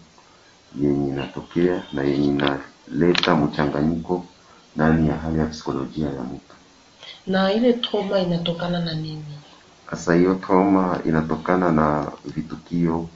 yenye 0.80 1.08
inatokea 1.08 1.82
na 1.92 2.02
yenye 2.02 2.26
inaleta 2.28 3.36
mchanganyiko 3.36 4.24
ndani 4.76 5.08
ya 5.08 5.16
hali 5.16 5.38
ya 5.38 5.46
psikolojia 5.46 6.06
ya 6.10 6.22
mtu. 6.22 6.59
Na 7.26 7.52
ile 7.52 7.72
trauma 7.72 8.18
inatokana 8.18 8.80
na 8.80 8.94
nini 8.94 9.24
Sasa 9.90 10.14
hiyo 10.14 10.34
trauma 10.34 11.00
inatokana 11.06 11.72
na 11.72 12.12
vitukio 12.24 13.08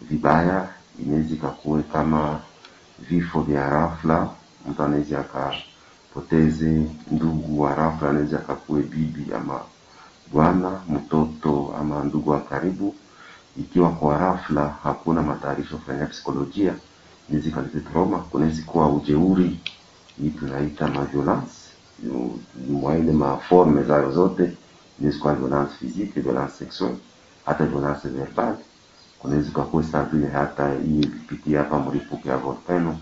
vibaya, 0.00 0.68
inaweza 1.02 1.34
ikakuwe 1.34 1.82
kama 1.82 2.40
vifo 2.98 3.40
vya 3.42 3.70
rafla, 3.70 4.28
mtu 4.70 4.82
anaweza 4.82 5.20
akapoteze 5.20 6.86
ndugu 7.10 7.60
wa 7.60 7.74
rafla, 7.74 8.10
anaweza 8.10 8.38
akakuwe 8.38 8.82
bibi 8.82 9.26
ama 9.34 9.60
bwana, 10.32 10.80
mtoto 10.88 11.74
ama 11.80 12.04
ndugu 12.04 12.30
wa 12.30 12.40
karibu. 12.40 12.94
Ikiwa 13.58 13.90
kwa 13.90 14.18
rafla 14.18 14.74
hakuna 14.82 15.22
matayarisho 15.22 15.78
fulani 15.78 16.00
ya 16.02 16.06
psikolojia, 16.06 16.74
inaweza 17.28 17.48
ikaleta 17.48 17.80
trauma. 17.90 18.18
Kunaweza 18.18 18.62
kuwa 18.62 18.88
ujeuri, 18.88 19.60
hii 20.22 20.30
tunaita 20.30 20.88
ma 22.82 22.94
de 23.06 23.12
ma 23.12 23.36
forme 23.36 23.82
maforme 23.82 23.82
zayo 23.82 24.10
zote 24.12 24.56
inaweza 24.98 25.18
kuwa 25.20 25.34
violence 25.34 25.72
physique, 25.80 26.20
violence 26.20 26.52
sexuelle, 26.58 26.96
hata 27.46 27.66
violence 27.66 28.08
verbale. 28.08 28.56
Kunaweza 29.18 29.50
kuwa 29.50 29.82
saa 29.82 30.02
vile 30.02 30.26
hata 30.28 30.72
hii 30.74 30.98
ilipitia 31.00 31.58
hapa 31.58 31.78
mlipuko 31.78 32.28
ya 32.28 32.36
volcano, 32.36 32.98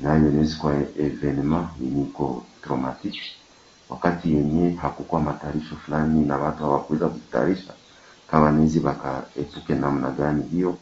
hiyo 0.00 0.16
inaweza 0.16 0.56
kuwa 0.56 0.74
evenement 0.98 1.68
yenye 1.80 2.02
iko 2.02 2.44
traumatique, 2.62 3.20
wakati 3.88 4.34
yenye 4.34 4.70
hakukuwa 4.74 5.20
matayarisho 5.20 5.76
fulani 5.76 6.24
na 6.26 6.36
watu 6.36 6.62
hawakuweza 6.64 7.08
kutayarisha 7.08 7.72
kama 8.30 8.50
nizi 8.52 8.80
wakaepuke 8.80 9.74
namna 9.74 10.10
gani 10.10 10.42
hiyo. 10.42 10.76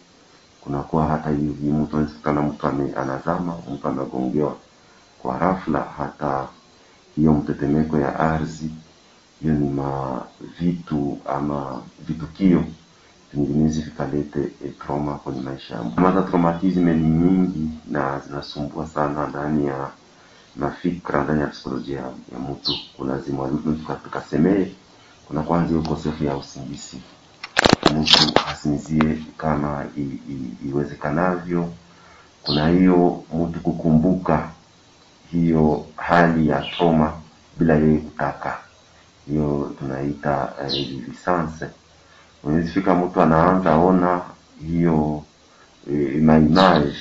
Kunakuwa 0.61 1.07
hata 1.07 1.31
hivi 1.31 1.71
mtu 1.71 1.97
anaweza 1.97 2.15
kutana 2.19 2.43
mtu 2.43 2.67
anazama, 2.97 3.57
mtu 3.75 3.89
amegongewa 3.89 4.57
kwa 5.23 5.39
rafla, 5.39 5.81
hata 5.99 6.49
hiyo 7.17 7.33
mtetemeko 7.35 7.99
ya 7.99 8.21
ardhi, 8.21 8.71
hiyo 9.43 9.55
ni 9.55 9.69
ma 9.71 10.23
vitu 10.61 11.19
ama 11.27 11.83
vitukio 12.09 12.65
vinginezi 13.35 13.81
vikalete 13.83 14.41
e, 14.65 14.69
trauma 14.69 15.15
kwenye 15.15 15.41
maisha 15.41 15.75
yangu. 15.75 16.01
Mata 16.01 16.23
traumatism 16.23 16.89
ni 16.89 17.09
nyingi 17.09 17.69
na 17.91 18.21
zinasumbua 18.21 18.87
sana 18.87 19.27
ndani 19.27 19.67
ya 19.67 19.91
mafikra, 20.57 21.25
ndani 21.25 21.41
ya 21.41 21.47
psikolojia 21.47 21.99
ya 22.01 22.39
mtu. 22.51 22.73
Kuna 22.97 23.19
zimwalutu 23.19 23.73
tukasemee, 24.05 24.67
kuna 25.29 25.43
kwanza 25.43 25.69
hiyo 25.69 25.81
ukosefu 25.81 26.25
ya 26.25 26.37
usingizi, 26.37 26.97
mtu 28.01 28.33
asinzie 28.49 29.19
kama 29.37 29.85
iwezekanavyo. 30.69 31.73
Kuna 32.43 32.69
hiyo 32.69 33.23
mtu 33.35 33.61
kukumbuka 33.61 34.51
hiyo 35.35 35.87
hali 35.97 36.49
ya 36.49 36.61
trauma 36.61 37.13
bila 37.59 37.75
yeye 37.75 37.99
kutaka, 37.99 38.59
hiyo 39.29 39.73
tunaita 39.79 40.53
uh, 40.61 40.73
reminiscence. 40.73 41.67
Unaweza 42.45 42.73
fika 42.73 42.95
mtu 42.95 43.21
anaanza 43.23 43.77
ona 43.77 44.21
hiyo 44.67 45.23
e, 45.91 46.21
maimage 46.21 46.97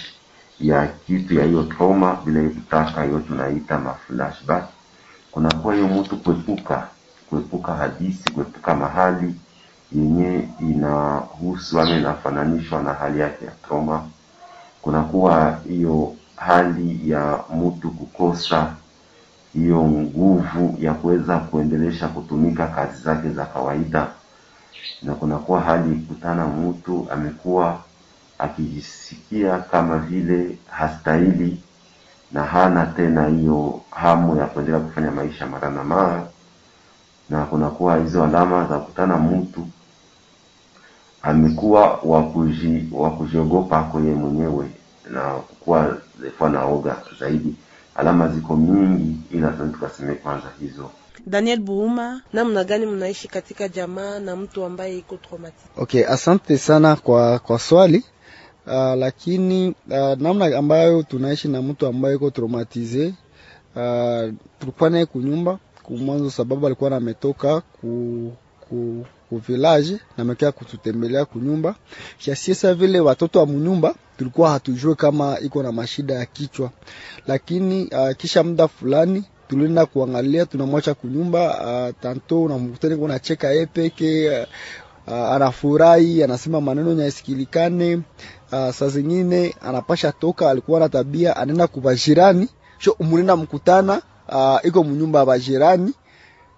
ya 0.60 0.88
kitu 0.88 1.34
ya 1.36 1.46
hiyo 1.46 1.64
trauma 1.64 2.18
bila 2.26 2.40
yeye 2.40 2.52
kutaka, 2.52 3.04
hiyo 3.04 3.20
tunaita 3.20 3.80
ma 3.80 3.94
flashback. 3.94 4.64
Kunakuwa 5.32 5.74
hiyo 5.76 5.88
mtu 5.88 6.18
kuepuka 6.18 6.88
kuepuka 7.30 7.74
hadisi, 7.74 8.32
kuepuka 8.32 8.76
mahali 8.76 9.36
yenye 9.96 10.50
inahusu 10.60 11.80
ama 11.82 11.90
inafananishwa 11.96 12.84
na 12.84 12.94
hali 12.94 13.20
yake 13.20 13.46
ya 13.46 13.52
trauma. 13.52 14.06
Kunakuwa 14.82 15.60
hiyo 15.68 16.16
hali 16.46 17.10
ya 17.10 17.40
mtu 17.56 17.92
kukosa 17.92 18.74
hiyo 19.54 19.84
nguvu 19.84 20.76
ya 20.80 20.94
kuweza 20.94 21.38
kuendelesha 21.38 22.08
kutumika 22.08 22.68
kazi 22.68 23.04
zake 23.04 23.30
za 23.30 23.46
kawaida, 23.46 24.08
na 25.02 25.16
kunakuwa 25.16 25.62
hali 25.62 25.96
kutana 25.96 26.48
mtu 26.48 27.08
amekuwa 27.12 27.80
akijisikia 28.40 29.60
kama 29.60 29.98
vile 29.98 30.58
hastahili 30.70 31.64
na 32.32 32.44
hana 32.44 32.86
tena 32.86 33.28
hiyo 33.28 33.82
hamu 33.92 34.38
ya 34.38 34.46
kuendelea 34.46 34.80
kufanya 34.82 35.12
maisha 35.12 35.48
mara 35.48 35.70
na 35.70 35.84
mara, 35.84 36.28
na 37.30 37.46
kunakuwa 37.46 37.98
hizo 37.98 38.24
alama 38.24 38.66
za 38.68 38.80
kutana 38.80 39.18
mtu 39.18 39.68
amekuwa 41.22 42.00
wa 42.96 43.10
kujiogopa 43.12 43.84
kwa 43.84 44.02
yeye 44.02 44.16
mwenyewe 44.16 44.70
na 45.12 45.40
kuwa 45.60 45.98
kuwa 46.38 46.50
na 46.50 46.66
oga 46.66 46.98
zaidi. 47.20 47.56
Alama 47.96 48.28
ziko 48.28 48.56
mingi, 48.56 49.16
ila 49.32 49.48
tunaweza 49.50 49.74
tukaseme 49.74 50.14
kwanza 50.16 50.48
hizo. 50.60 50.90
Daniel 51.26 51.60
Buuma, 51.60 52.22
namna 52.34 52.64
gani 52.64 52.86
mnaishi 52.86 53.28
katika 53.28 53.68
jamaa 53.68 54.20
na 54.20 54.36
mtu 54.36 54.64
ambaye 54.64 54.98
iko 54.98 55.18
traumatic? 55.18 55.60
Okay, 55.78 56.06
asante 56.08 56.58
sana 56.58 56.96
kwa 56.96 57.40
kwa 57.40 57.60
swali. 57.60 58.04
Uh, 58.68 58.74
lakini 58.74 59.76
uh, 59.90 60.14
namna 60.22 60.58
ambayo 60.58 61.04
tunaishi 61.04 61.48
na 61.48 61.62
mtu 61.62 61.88
ambaye 61.88 62.16
iko 62.16 62.30
traumatize 62.30 63.14
uh, 63.76 64.34
tulikuwa 64.60 64.90
naye 64.90 65.06
kunyumba 65.06 65.60
kumwanzo, 65.84 66.30
sababu 66.32 66.66
alikuwa 66.66 66.96
ametoka 66.98 67.62
ku, 67.62 68.32
ku, 68.70 69.06
ku 69.34 69.40
village 69.52 69.98
na 70.18 70.24
mekea 70.24 70.52
kututembelea 70.52 71.26
kunyumba. 71.26 71.76
Kiasiesa 72.18 72.74
vile 72.74 73.00
watoto 73.00 73.40
wa 73.40 73.46
munyumba 73.46 73.96
tulikuwa 74.18 74.50
hatujue 74.50 74.96
kama 74.96 75.40
iko 75.40 75.64
na 75.64 75.72
mashida 75.72 76.14
ya 76.14 76.26
kichwa, 76.26 76.70
lakini 77.28 77.84
uh, 77.92 78.12
kisha 78.18 78.44
muda 78.44 78.68
fulani 78.68 79.24
tulienda 79.48 79.86
kuangalia, 79.86 80.46
tunamwacha 80.46 80.94
kunyumba. 80.94 81.42
Uh, 81.90 81.96
tanto 82.02 82.44
unamkutani 82.44 82.96
kuna 82.96 83.20
cheka 83.20 83.48
yeye 83.52 83.66
peke 83.66 84.30
uh, 84.30 84.46
uh, 85.08 85.14
anafurahi, 85.14 86.24
anasema 86.24 86.62
maneno 86.62 86.94
nyasikilikane. 86.94 87.96
Uh, 88.52 88.70
saa 88.72 88.88
zingine 88.88 89.56
anapasha 89.62 90.12
toka, 90.12 90.50
alikuwa 90.50 90.80
na 90.80 90.90
tabia 90.90 91.38
anaenda 91.38 91.68
kubajirani 91.68 92.48
sho 92.78 92.96
umunenda 93.00 93.36
mkutana 93.36 94.02
uh, 94.30 94.60
iko 94.66 94.84
munyumba 94.84 95.20
ya 95.20 95.26
bajirani 95.26 95.94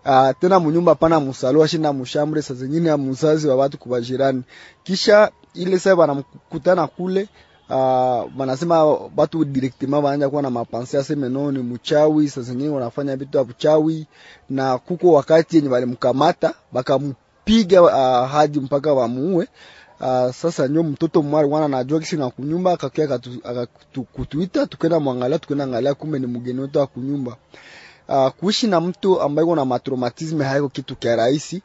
uh, 0.06 0.30
tena 0.40 0.60
munyumba 0.60 0.96
pana 0.96 1.20
musalo 1.20 1.64
ashinda 1.64 1.94
mushambre, 1.94 2.42
sa 2.42 2.54
zingine 2.54 2.90
ya 2.90 2.98
muzazi 2.98 3.48
wa 3.48 3.56
watu 3.56 3.78
kubajirani, 3.78 4.44
kisha 4.84 5.32
ile 5.54 5.80
sasa 5.80 5.96
wanamkutana 5.96 6.88
kule 6.88 7.28
uh, 7.70 7.76
wanasema 8.40 8.98
batu 9.16 9.46
directement 9.46 10.04
wanaanza 10.04 10.30
kuwa 10.30 10.42
na 10.42 10.50
mapansia 10.50 11.00
aseme 11.00 11.30
no 11.30 11.52
ni 11.52 11.60
mchawi. 11.60 12.28
Sasa 12.30 12.42
zingine 12.42 12.70
wanafanya 12.70 13.16
vitu 13.16 13.32
vya 13.32 13.42
uchawi, 13.42 14.08
na 14.50 14.78
kuko 14.78 15.12
wakati 15.14 15.56
yenye 15.56 15.70
walimkamata 15.70 16.54
bakampiga 16.72 17.82
uh, 17.82 18.30
hadi 18.32 18.60
mpaka 18.60 18.94
wamuue. 18.94 19.48
Uh, 20.00 20.32
sasa 20.32 20.68
nyo 20.68 20.84
mtoto 20.84 21.22
mwari 21.22 21.48
wana 21.50 21.68
najua 21.68 22.00
kisi 22.00 22.18
na 22.18 22.30
kunyumba 22.30 22.72
akakia 22.72 23.20
akakutuita 23.44 24.66
tukenda 24.68 25.00
mwangalia 25.00 25.40
tukenda 25.40 25.64
angalia 25.64 25.94
kumbe 25.94 26.20
ni 26.20 26.28
mgeni 26.28 26.60
wetu 26.62 26.80
wa 26.80 26.88
kunyumba. 26.88 27.36
Uh, 28.10 28.28
kuishi 28.30 28.68
na 28.68 28.82
mtu 28.82 29.22
ambaye 29.22 29.46
kuna 29.48 29.66
matraumatisme 29.66 30.46
haiko 30.46 30.70
kitu 30.70 30.96
kia 30.96 31.16
rahisi. 31.16 31.62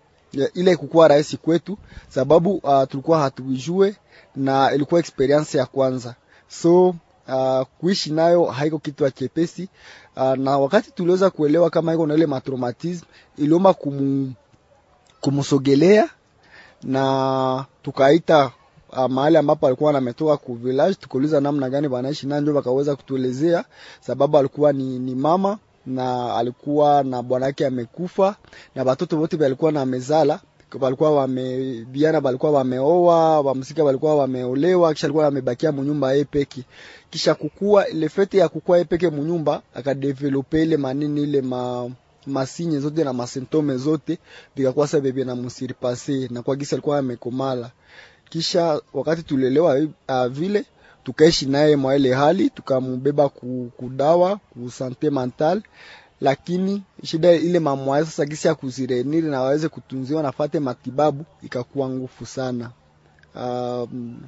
Ile 0.55 0.72
ikukuwa 0.72 1.09
rahisi 1.09 1.37
kwetu 1.37 1.79
sababu 2.09 2.55
uh, 2.55 2.83
tulikuwa 2.88 3.18
hatujue 3.20 3.96
na 4.37 4.72
ilikuwa 4.72 5.00
experience 5.00 5.59
ya 5.59 5.66
kwanza. 5.66 6.14
So 6.48 6.88
uh, 7.29 7.62
kuishi 7.81 8.12
nayo 8.12 8.44
haiko 8.44 8.79
kitu 8.79 9.05
ya 9.05 9.11
chepesi 9.11 9.68
uh, 10.16 10.33
na 10.35 10.59
wakati 10.59 10.90
tuliweza 10.90 11.31
kuelewa 11.31 11.70
kama 11.70 11.94
iko 11.94 12.07
na 12.07 12.14
ile 12.14 12.26
matraumatism 12.26 13.05
iliomba 13.38 13.74
kumu, 13.74 14.33
kumusogelea 15.20 16.09
na 16.83 17.64
tukaita 17.83 18.50
uh, 18.92 19.07
mahali 19.07 19.37
ambapo 19.37 19.66
alikuwa 19.66 19.98
ametoka 19.98 20.37
ku 20.37 20.55
village, 20.55 20.94
tukauliza 20.94 21.40
namna 21.40 21.70
gani 21.70 21.87
wanaishi 21.88 22.26
na 22.26 22.40
ndio 22.40 22.55
wakaweza 22.55 22.96
kutuelezea, 22.96 23.64
sababu 24.00 24.38
alikuwa 24.38 24.72
ni, 24.72 24.98
ni 24.98 25.14
mama 25.14 25.59
na 25.90 26.37
alikuwa 26.37 27.03
na 27.03 27.22
bwana 27.22 27.46
yake 27.46 27.66
amekufa 27.66 28.37
na 28.74 28.85
batoto 28.85 29.18
wote 29.18 29.37
walikuwa 29.37 29.72
na 29.72 29.87
mezala 29.87 30.40
walikuwa 30.81 31.11
wame 31.16 31.85
balikuwa 32.22 32.53
wameoa 32.53 33.40
wamsika 33.40 33.85
walikuwa 33.85 34.14
wameolewa, 34.16 34.94
kisha 34.94 35.07
alikuwa 35.07 35.26
amebakia 35.26 35.72
munyumba 35.72 36.12
yeye 36.12 36.24
peke. 36.24 36.64
Kisha 37.11 37.35
kukua 37.35 37.88
ile 37.88 38.09
fete 38.09 38.38
ya 38.38 38.48
kukua 38.48 38.76
yeye 38.76 38.85
peke 38.85 39.11
munyumba, 39.11 39.62
akadevelope 39.74 40.62
ile 40.62 40.76
manini 40.76 41.22
ile 41.22 41.40
ma 41.42 41.90
masinye 42.26 42.79
zote 42.81 43.05
na 43.05 43.12
masintome 43.12 43.76
zote 43.76 44.18
vikakuwa 44.57 44.87
sasa 44.87 45.00
bebe 45.00 45.24
na 45.24 45.35
musiripase 45.37 46.29
na 46.31 46.42
kwa 46.42 46.57
gisa 46.57 46.76
alikuwa 46.76 46.98
amekomala. 46.98 47.70
Kisha 48.29 48.81
wakati 48.92 49.22
tulelewa 49.22 49.76
uh, 50.09 50.26
vile 50.26 50.64
tukaishi 51.04 51.46
naye 51.46 51.76
mwa 51.76 51.96
ile 51.96 52.14
hali 52.14 52.50
tukambeba 52.50 53.28
ku, 53.28 53.70
kudawa 53.76 54.36
ku 54.36 54.70
sante 54.70 55.10
mental 55.10 55.62
lakini 56.20 56.82
shida 57.04 57.32
ile 57.32 57.58
mamwaya 57.58 58.04
sasa 58.04 58.24
gisi 58.26 58.48
ya 58.48 58.54
kuzireniri 58.54 59.28
na 59.28 59.40
waweze 59.42 59.68
kutunziwa 59.68 60.22
nafate 60.22 60.60
matibabu 60.60 61.24
ikakuwa 61.42 61.88
ngufu 61.88 62.26
sana. 62.26 62.70
Um, 63.34 64.20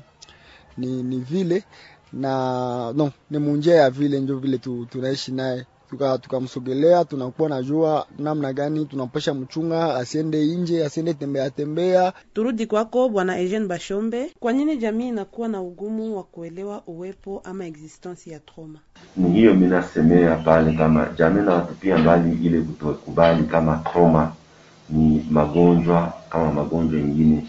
ni, 0.78 1.02
ni 1.02 1.18
vile 1.18 1.64
na 2.12 2.92
no, 2.92 3.12
ni 3.30 3.38
munjia 3.38 3.74
ya 3.74 3.90
vile 3.90 4.20
njo 4.20 4.38
vile 4.38 4.58
tu, 4.58 4.87
tunaishi 4.90 5.32
naye 5.32 5.66
tukamsogelea 5.98 6.98
tuka 6.98 7.11
tunakuwa 7.11 7.48
najua 7.48 8.07
namna 8.18 8.52
gani 8.52 8.87
tunampasha 8.87 9.35
mchunga 9.35 9.94
asiende 9.96 10.44
nje 10.46 10.85
asiende 10.85 11.14
tembea 11.14 11.50
tembea. 11.50 12.12
Turudi 12.35 12.66
kwako 12.66 13.09
Bwana 13.09 13.38
Eugene 13.40 13.66
Bashombe, 13.66 14.33
kwa 14.40 14.52
nini 14.52 14.76
jamii 14.76 15.09
inakuwa 15.09 15.48
na 15.48 15.61
ugumu 15.62 16.16
wa 16.16 16.22
kuelewa 16.22 16.83
uwepo 16.87 17.40
ama 17.44 17.66
existence 17.66 18.31
ya 18.31 18.40
trauma? 18.40 18.78
Ni 19.16 19.33
hiyo 19.33 19.55
mimi 19.55 19.66
nasemea 19.66 20.37
pale, 20.37 20.72
kama 20.72 21.09
jamii 21.18 21.40
na 21.42 21.55
watu 21.55 21.74
pia 21.74 21.98
mbali 21.98 22.46
ile 22.46 22.61
kutokubali 22.61 23.42
kama 23.44 23.76
trauma. 23.92 24.33
Ni 24.90 25.26
magonjwa 25.31 26.12
kama 26.31 26.52
magonjwa 26.52 27.00
mengine, 27.00 27.46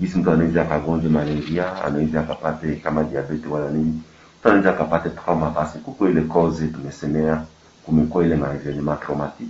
jinsi 0.00 0.18
mtu 0.18 0.30
anaweza 0.30 0.62
akagonjwa 0.62 1.10
malaria, 1.10 1.84
anaweza 1.84 2.20
akapate 2.20 2.76
kama 2.76 3.04
diabetes 3.04 3.50
wala 3.50 3.70
nini, 3.70 4.02
mtu 4.40 4.48
anaweza 4.48 4.70
akapate 4.70 5.10
trauma, 5.10 5.50
basi 5.50 5.78
kuko 5.78 6.08
ile 6.08 6.20
cause 6.20 6.66
tumesemea 6.68 7.44
kumekuwa 7.88 8.24
ile 8.24 8.36
maevenema 8.36 8.96
traumatic, 8.96 9.48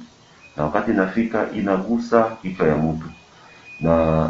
na 0.57 0.65
wakati 0.65 0.91
inafika 0.91 1.51
inagusa 1.51 2.37
kichwa 2.43 2.69
ya 2.69 2.77
mtu, 2.77 3.07
na 3.81 4.29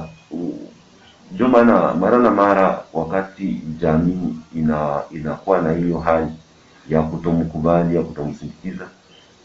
ndio 1.33 1.49
maana 1.49 1.95
mara 1.95 2.19
na 2.19 2.31
mara 2.31 2.83
wakati 2.93 3.61
jamii 3.81 4.35
ina 4.55 5.01
inakuwa 5.11 5.63
na 5.63 5.73
hiyo 5.73 5.99
hali 5.99 6.33
ya 6.89 7.03
kutomkubali 7.03 7.97
ya 7.97 8.03
kutomsindikiza, 8.03 8.87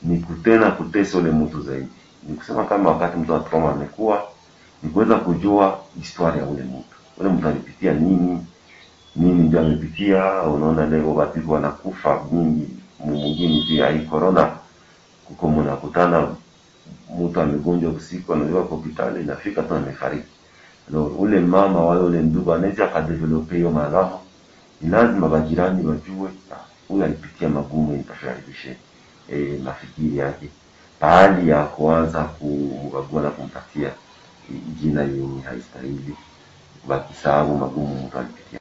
ni 0.03 0.17
kutena 0.19 0.71
kutesa 0.71 1.17
ule 1.17 1.31
mtu 1.31 1.61
zaidi. 1.61 1.87
Ni 2.29 2.35
kusema 2.35 2.63
kama 2.65 2.89
wakati 2.89 3.17
mtu 3.17 3.31
wa 3.33 3.39
trauma 3.39 3.71
amekuwa, 3.71 4.23
ni 4.83 4.89
kuweza 4.89 5.15
kujua 5.15 5.79
historia 6.01 6.41
ya 6.41 6.47
ule 6.49 6.63
mtu, 6.63 6.95
ule 7.17 7.29
mtu 7.29 7.47
alipitia 7.47 7.93
nini? 7.93 8.45
Nini, 9.15 9.43
ndio 9.43 9.59
amepitia. 9.59 10.41
Unaona 10.43 10.85
leo 10.85 11.15
watu 11.15 11.51
wanakufa 11.51 12.21
mingi 12.31 12.67
mwingine 13.03 13.63
pia 13.67 13.89
hii 13.89 14.05
corona 14.05 14.51
kuko 15.25 15.47
mnakutana 15.47 16.27
mtu 17.19 17.41
amegonjwa 17.41 17.91
usiku 17.91 18.33
analiwa 18.33 18.63
kwa 18.63 18.77
hospitali 18.77 19.21
inafika 19.21 19.63
tu 19.63 19.73
amefariki. 19.75 20.27
No, 20.89 21.05
ule 21.05 21.39
mama 21.39 21.79
wale 21.85 22.01
ule 22.01 22.21
ndugu 22.21 22.53
anaweza 22.53 22.85
akadevelope 22.85 23.55
hiyo 23.55 23.71
maradhi, 23.71 24.15
ni 24.81 24.89
lazima 24.89 25.29
majirani 25.29 25.85
wajue 25.87 26.29
huyu 26.87 27.03
alipitia 27.03 27.49
magumu, 27.49 27.95
itafaribishe 27.95 28.77
e, 29.31 29.59
mafikiri 29.63 30.17
yake. 30.17 30.49
Pahali 30.99 31.49
ya 31.49 31.63
kuanza 31.63 32.23
kumkagua 32.23 33.21
na 33.21 33.29
kumpatia 33.29 33.91
jina 34.81 35.01
yenye 35.01 35.41
haistahili, 35.41 36.15
bakisahau 36.87 37.57
magumu 37.57 38.03
mtu 38.07 38.17
alipitia 38.17 38.59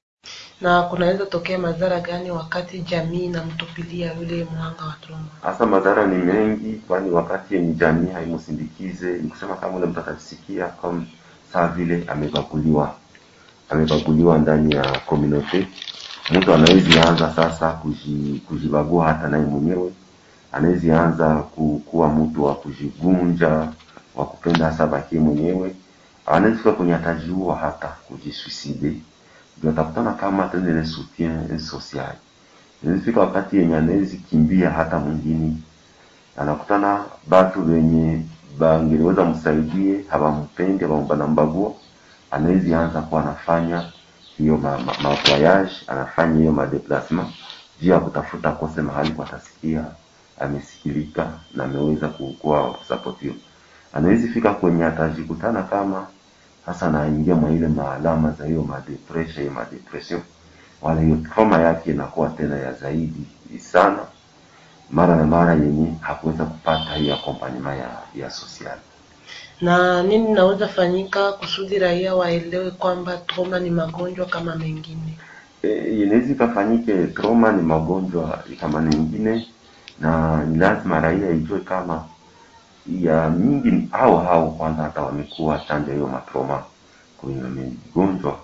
na 0.62 0.82
kunaweza 0.82 1.26
tokea 1.26 1.58
madhara 1.58 2.00
gani 2.00 2.30
wakati 2.30 2.78
jamii 2.80 3.24
inamtupilia 3.24 4.12
yule 4.14 4.44
mhanga 4.44 4.84
wa 4.84 4.94
trauma? 5.00 5.24
Hasa 5.42 5.66
madhara 5.66 6.06
ni 6.06 6.16
mengi, 6.24 6.72
kwani 6.88 7.10
wakati 7.10 7.58
jamii 7.58 8.10
haimsindikize, 8.12 9.12
ni 9.18 9.28
kusema 9.28 9.54
kama 9.54 9.76
ule 9.76 9.86
mtu 9.86 10.00
atasikia 10.00 10.66
kama 10.68 11.04
saa 11.52 11.66
vile 11.68 12.04
amebaguliwa, 12.08 12.94
amebaguliwa 13.70 14.38
ndani 14.38 14.74
ya 14.74 14.98
community. 15.00 15.66
Mtu 16.30 16.54
anaweza 16.54 17.08
anza 17.08 17.32
sasa 17.36 17.80
kujibagua 18.48 19.06
hata 19.06 19.28
naye 19.28 19.44
mwenyewe, 19.44 19.92
anaweza 20.52 21.02
anza 21.04 21.34
kuwa 21.90 22.08
mtu 22.08 22.44
wa 22.44 22.54
kujigunja, 22.54 23.68
wa 24.16 24.24
kupenda 24.26 24.64
hasa 24.66 25.02
mwenyewe, 25.12 25.74
anaweza 26.26 26.72
kwenye 26.72 26.94
atajiua 26.94 27.56
hata 27.56 27.86
kujisuicide 27.88 28.92
utakutana 29.64 30.12
kama 30.12 30.48
tena 30.48 30.70
ile 30.70 30.84
soutien 30.86 31.58
social. 31.58 32.14
Inafika 32.84 33.20
wakati 33.20 33.56
yenye 33.56 33.76
anawezi 33.76 34.16
kimbia 34.16 34.70
hata 34.70 34.98
mwingine, 34.98 35.56
anakutana 36.36 37.04
batu 37.28 37.72
wenye 37.72 38.22
bangeliweza 38.58 39.24
msaidie, 39.24 40.04
hawampendi 40.08 40.84
hawambanambagua, 40.84 41.72
anawezi 42.30 42.74
anza 42.74 43.00
kuwa 43.02 43.22
anafanya 43.22 43.84
hiyo 44.38 44.56
mavoyage 45.02 45.70
ma, 45.88 45.92
ma 45.92 45.92
anafanya 45.92 46.38
hiyo 46.38 46.52
madeplasma 46.52 47.26
juu 47.82 47.90
ya 47.90 48.00
kutafuta 48.00 48.52
kose 48.52 48.82
mahali 48.82 49.10
kwa 49.10 49.26
atasikia 49.26 49.84
amesikilika 50.40 51.32
na 51.54 51.64
ameweza 51.64 52.08
kukuwa 52.08 52.72
kusapotiwa. 52.74 53.34
Anawezi 53.92 54.28
fika 54.28 54.54
kwenye 54.54 54.84
atajikutana 54.84 55.62
kama 55.62 56.06
sasa 56.66 56.90
naingia 56.90 57.34
mwa 57.34 57.50
ile 57.50 57.68
maalama 57.68 58.30
za 58.30 58.46
hiyo 58.46 58.62
madepresha 58.62 59.40
hiyo 59.40 59.52
madepression, 59.52 60.20
wala 60.82 61.00
hiyo 61.00 61.16
trauma 61.16 61.58
yake 61.60 61.90
inakuwa 61.90 62.28
tena 62.28 62.56
ya 62.56 62.72
zaidi 62.72 63.26
sana, 63.60 63.98
mara 64.90 65.16
na 65.16 65.24
mara 65.24 65.52
yenye 65.54 65.92
hakuweza 66.00 66.44
kupata 66.44 66.94
hiyo 66.94 67.14
akompanyema 67.14 67.74
ya, 67.74 67.90
ya 68.14 68.30
social. 68.30 68.78
Na 69.60 70.02
nini 70.02 70.32
naweza 70.32 70.68
fanyika 70.68 71.32
kusudi 71.32 71.78
raia 71.78 72.14
waelewe 72.14 72.70
kwamba 72.70 73.16
trauma 73.16 73.58
ni 73.60 73.70
magonjwa 73.70 74.26
kama 74.26 74.56
mengine? 74.56 75.18
E, 75.62 76.02
inaweza 76.02 76.32
ikafanyike, 76.32 77.06
trauma 77.06 77.52
ni 77.52 77.62
magonjwa 77.62 78.44
kama 78.60 78.80
mengine, 78.80 79.46
na 80.00 80.44
ni 80.44 80.58
lazima 80.58 81.00
raia 81.00 81.30
ijue 81.30 81.60
kama 81.60 82.04
ya 82.86 83.30
mingi 83.30 83.88
au 83.92 84.16
hao 84.16 84.50
kwanza 84.50 84.82
hata 84.82 85.02
wamekuwa 85.02 85.58
chanja 85.58 85.92
hiyo 85.92 86.06
matroma 86.06 86.62
kwenye 87.20 87.40
magonjwa, 87.42 88.38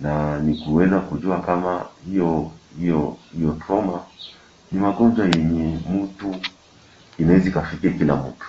na 0.00 0.38
ni 0.38 0.54
kuweza 0.58 0.98
kujua 0.98 1.40
kama 1.40 1.82
hiyo 2.06 2.50
hiyo 2.80 3.16
hiyo 3.38 3.56
trauma 3.66 4.00
ni 4.72 4.80
magonjwa 4.80 5.26
yenye 5.26 5.78
mtu 5.92 6.34
inaweza 7.18 7.48
ikafikia 7.48 7.90
kila 7.90 8.16
mtu. 8.16 8.46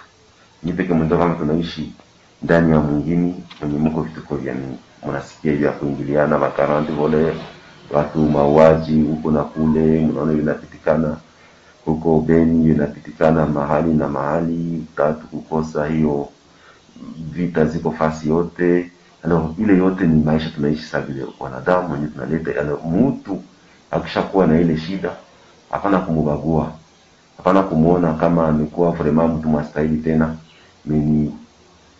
Ni 0.63 0.73
peke 0.73 0.93
mwendo 0.93 1.17
kama 1.17 1.35
tunaishi 1.35 1.93
ndani 2.41 2.71
ya 2.71 2.79
mwingine 2.79 3.35
mwenye 3.61 3.79
mko 3.79 4.01
vituko 4.01 4.35
vya 4.35 4.53
mingi, 4.53 4.77
mnasikia 5.07 5.53
vya 5.55 5.71
kuingiliana 5.71 6.37
makaranti 6.37 6.91
vole 6.91 7.33
watu 7.91 8.19
mauaji 8.19 9.01
huko 9.01 9.31
na 9.31 9.43
kule, 9.43 10.05
mnaona 10.05 10.33
vinapitikana 10.33 11.17
huko 11.85 12.21
Beni 12.21 12.69
inapitikana 12.69 13.45
mahali 13.45 13.93
na 13.93 14.07
mahali, 14.07 14.83
tatu 14.97 15.27
kukosa 15.27 15.85
hiyo 15.87 16.29
vita 17.31 17.65
ziko 17.65 17.91
fasi 17.91 18.29
yote. 18.29 18.91
Ano, 19.23 19.55
ile 19.59 19.77
yote 19.77 20.07
ni 20.07 20.23
maisha 20.23 20.49
tunaishi 20.49 20.83
sasa 20.83 21.01
vile 21.01 21.25
wanadamu 21.39 21.93
wenyewe 21.93 22.11
tunaleta. 22.11 22.61
Ano, 22.61 22.77
mtu 22.77 23.41
akishakuwa 23.91 24.47
na 24.47 24.61
ile 24.61 24.77
shida, 24.77 25.11
hapana 25.71 25.99
kumubagua, 25.99 26.71
hapana 27.37 27.63
kumuona 27.63 28.13
kama 28.13 28.47
amekuwa 28.47 28.91
vraiment 28.91 29.33
mtu 29.39 29.49
mastahili 29.49 29.97
tena, 29.97 30.35
ni 30.85 31.33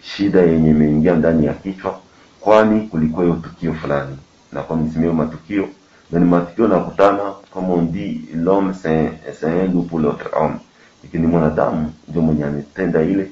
shida 0.02 0.42
yenye 0.42 0.70
imeingia 0.70 1.16
ndani 1.16 1.46
ya 1.46 1.54
kichwa, 1.54 2.00
kwani 2.40 2.82
kulikuwa 2.88 3.24
hiyo 3.26 3.36
tukio 3.36 3.74
fulani 3.74 4.18
na 4.52 4.62
kwa 4.62 4.78
msimio 4.78 5.14
matukio 5.14 5.68
na 6.12 6.20
pas 6.20 6.26
matukio 6.26 6.68
nakutana 6.68 7.34
kama 7.54 7.68
on 7.74 7.82
dit 7.92 8.22
l'homme 8.34 8.74
c'est 8.74 9.44
un 9.44 9.68
loup 9.68 9.84
pour 9.84 10.00
l'autre 10.00 10.30
homme. 10.34 10.60
Lakini 11.04 11.28
mwanadamu 11.28 11.94
ndio 12.08 12.22
mwenye 12.22 12.44
ametenda 12.46 13.02
ile. 13.02 13.32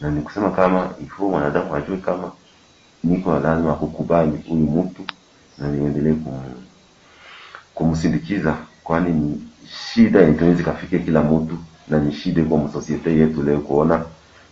Na 0.00 0.10
ni 0.10 0.20
kusema 0.22 0.50
kama 0.50 0.90
ifo 1.04 1.28
mwanadamu 1.28 1.74
ajue 1.74 1.96
kama 1.96 2.32
niko 3.04 3.38
lazima 3.38 3.74
kukubali 3.74 4.44
huyu 4.48 4.66
mtu 4.70 5.02
na 5.58 5.68
niendelee 5.68 6.12
kum, 6.14 6.40
kumsindikiza 7.74 8.56
kwani 8.84 9.12
ni 9.12 9.40
shida 9.68 10.22
inaweza 10.28 10.62
kafike 10.62 10.98
kila 10.98 11.22
mtu 11.22 11.58
na 11.88 11.98
ni 11.98 12.12
shida 12.12 12.44
kwa 12.44 12.58
msosiete 12.58 13.16
yetu 13.16 13.42
leo 13.42 13.58
kuona 13.58 14.04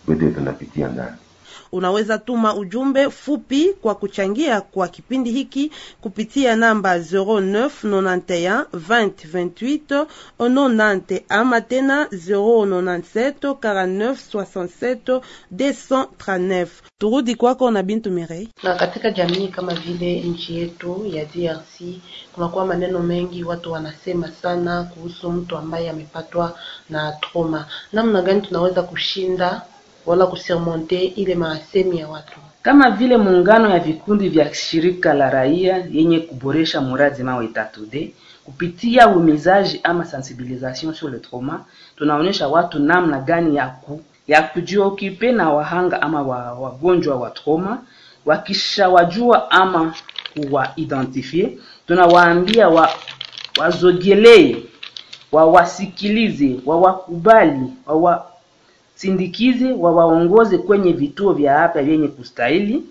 yote 0.08 0.30
tunapitia 0.30 0.88
ndani 0.88 1.16
Unaweza 1.72 2.18
tuma 2.18 2.54
ujumbe 2.54 3.10
fupi 3.10 3.72
kwa 3.82 3.94
kuchangia 3.94 4.60
kwa 4.60 4.88
kipindi 4.88 5.30
hiki 5.30 5.70
kupitia 6.00 6.56
namba 6.56 6.98
0991 6.98 8.64
20 8.64 10.06
28 10.38 10.92
90 11.02 11.20
ama 11.28 11.60
tena 11.60 12.04
097 12.04 13.32
49 13.32 14.12
67 14.32 15.20
239. 15.54 16.66
Turudi 16.98 17.34
kwako 17.34 17.70
na 17.70 17.82
Bintu 17.82 18.10
Mirei. 18.10 18.48
na 18.62 18.74
katika 18.74 19.10
jamii 19.10 19.48
kama 19.48 19.74
vile 19.74 20.20
nchi 20.20 20.58
yetu 20.58 21.02
ya 21.06 21.24
DRC 21.24 21.80
kunakuwa 22.32 22.66
maneno 22.66 22.98
mengi, 22.98 23.44
watu 23.44 23.72
wanasema 23.72 24.32
sana 24.42 24.84
kuhusu 24.84 25.30
mtu 25.32 25.56
ambaye 25.56 25.90
amepatwa 25.90 26.58
na 26.90 27.12
trauma. 27.12 27.66
Namna 27.92 28.22
gani 28.22 28.40
tunaweza 28.40 28.82
kushinda 28.82 29.62
wala 30.06 30.26
kusurmonte 30.26 31.04
ile 31.04 31.34
maasemi 31.34 31.98
ya 31.98 32.08
watu? 32.08 32.32
kama 32.62 32.90
vile 32.90 33.16
muungano 33.16 33.70
ya 33.70 33.78
vikundi 33.78 34.28
vya 34.28 34.54
shirika 34.54 35.14
la 35.14 35.30
raia 35.30 35.86
yenye 35.92 36.20
kuboresha 36.20 36.80
muradi 36.80 37.22
mawe 37.22 37.48
tatu 37.48 37.86
d 37.86 38.14
kupitia 38.44 39.08
umizaji 39.08 39.80
ama 39.82 40.04
sensibilisation 40.04 40.94
sur 40.94 41.10
le 41.10 41.18
trauma, 41.18 41.64
tunaonyesha 41.96 42.48
watu 42.48 42.78
namna 42.78 43.20
gani 43.20 43.56
ya 43.56 43.66
ku 43.68 44.00
ya 44.28 44.42
kujiokipe 44.42 45.32
na 45.32 45.50
wahanga 45.50 46.02
ama 46.02 46.22
wa, 46.22 46.52
wagonjwa 46.52 47.16
wa 47.16 47.30
trauma. 47.30 47.82
Wakishawajua 48.26 49.50
ama 49.50 49.94
kuwaidentifie, 50.34 51.58
tunawaambia 51.86 52.68
wa, 52.68 52.90
wazogelee, 53.58 54.56
wawasikilize, 55.32 56.60
wawakubali, 56.66 57.60
wawa 57.86 58.32
sindikize 59.02 59.72
wawaongoze 59.72 60.58
kwenye 60.58 60.92
vituo 60.92 61.32
vya 61.32 61.64
afya 61.64 61.82
vyenye 61.82 62.08
kustahili 62.08 62.82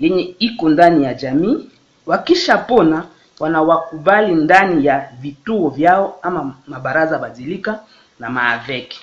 yenye 0.00 0.34
iko 0.38 0.68
ndani 0.68 1.04
ya 1.04 1.14
jamii. 1.14 1.68
Wakishapona 2.06 3.04
wanawakubali 3.40 4.34
ndani 4.34 4.86
ya 4.86 5.08
vituo 5.20 5.68
vyao 5.70 6.18
ama 6.22 6.54
mabaraza 6.66 7.18
badilika 7.18 7.80
na 8.18 8.30
maaveki. 8.30 9.00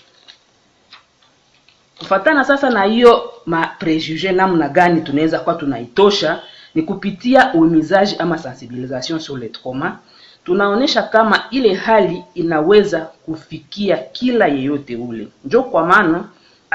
Kufatana 1.99 2.43
sasa 2.43 2.69
na 2.69 2.83
hiyo 2.83 3.31
maprejuge, 3.45 4.31
namna 4.31 4.69
gani 4.69 5.01
tunaweza 5.01 5.39
kuwa 5.39 5.55
tunaitosha 5.55 6.41
ni 6.75 6.81
kupitia 6.81 7.53
uhimizaji 7.53 8.15
ama 8.19 8.37
sensibilisation 8.37 9.19
sur 9.19 9.39
le 9.39 9.49
trauma. 9.49 9.99
Tunaonesha 10.45 11.03
kama 11.03 11.43
ile 11.51 11.73
hali 11.73 12.23
inaweza 12.33 12.99
kufikia 12.99 13.97
kila 13.97 14.47
yeyote 14.47 14.95
ule, 14.95 15.27
njo 15.45 15.63
kwa 15.63 15.85
maana 15.85 16.23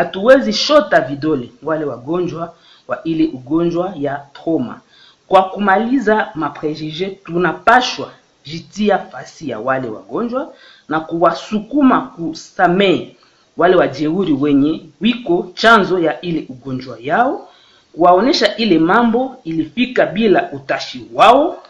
hatuwezi 0.00 0.52
shota 0.52 1.00
vidole 1.00 1.50
wale 1.62 1.84
wagonjwa 1.84 2.54
wa 2.88 3.02
ile 3.04 3.26
ugonjwa 3.34 3.92
ya 3.96 4.20
trauma. 4.32 4.80
Kwa 5.28 5.42
kumaliza 5.42 6.28
maprejije, 6.34 7.06
tunapashwa 7.24 8.10
jitia 8.44 8.98
fasi 8.98 9.48
ya 9.48 9.58
wale 9.58 9.88
wagonjwa 9.88 10.54
na 10.88 11.00
kuwasukuma 11.00 12.00
kusamehe 12.00 13.16
wale 13.56 13.76
wajeuri 13.76 14.32
wenye 14.32 14.80
wiko 15.00 15.50
chanzo 15.54 15.98
ya 15.98 16.20
ile 16.20 16.46
ugonjwa 16.48 16.96
yao, 17.00 17.48
kuwaonesha 17.92 18.56
ile 18.56 18.78
mambo 18.78 19.36
ilifika 19.44 20.06
bila 20.06 20.52
utashi 20.52 21.06
wao, 21.14 21.62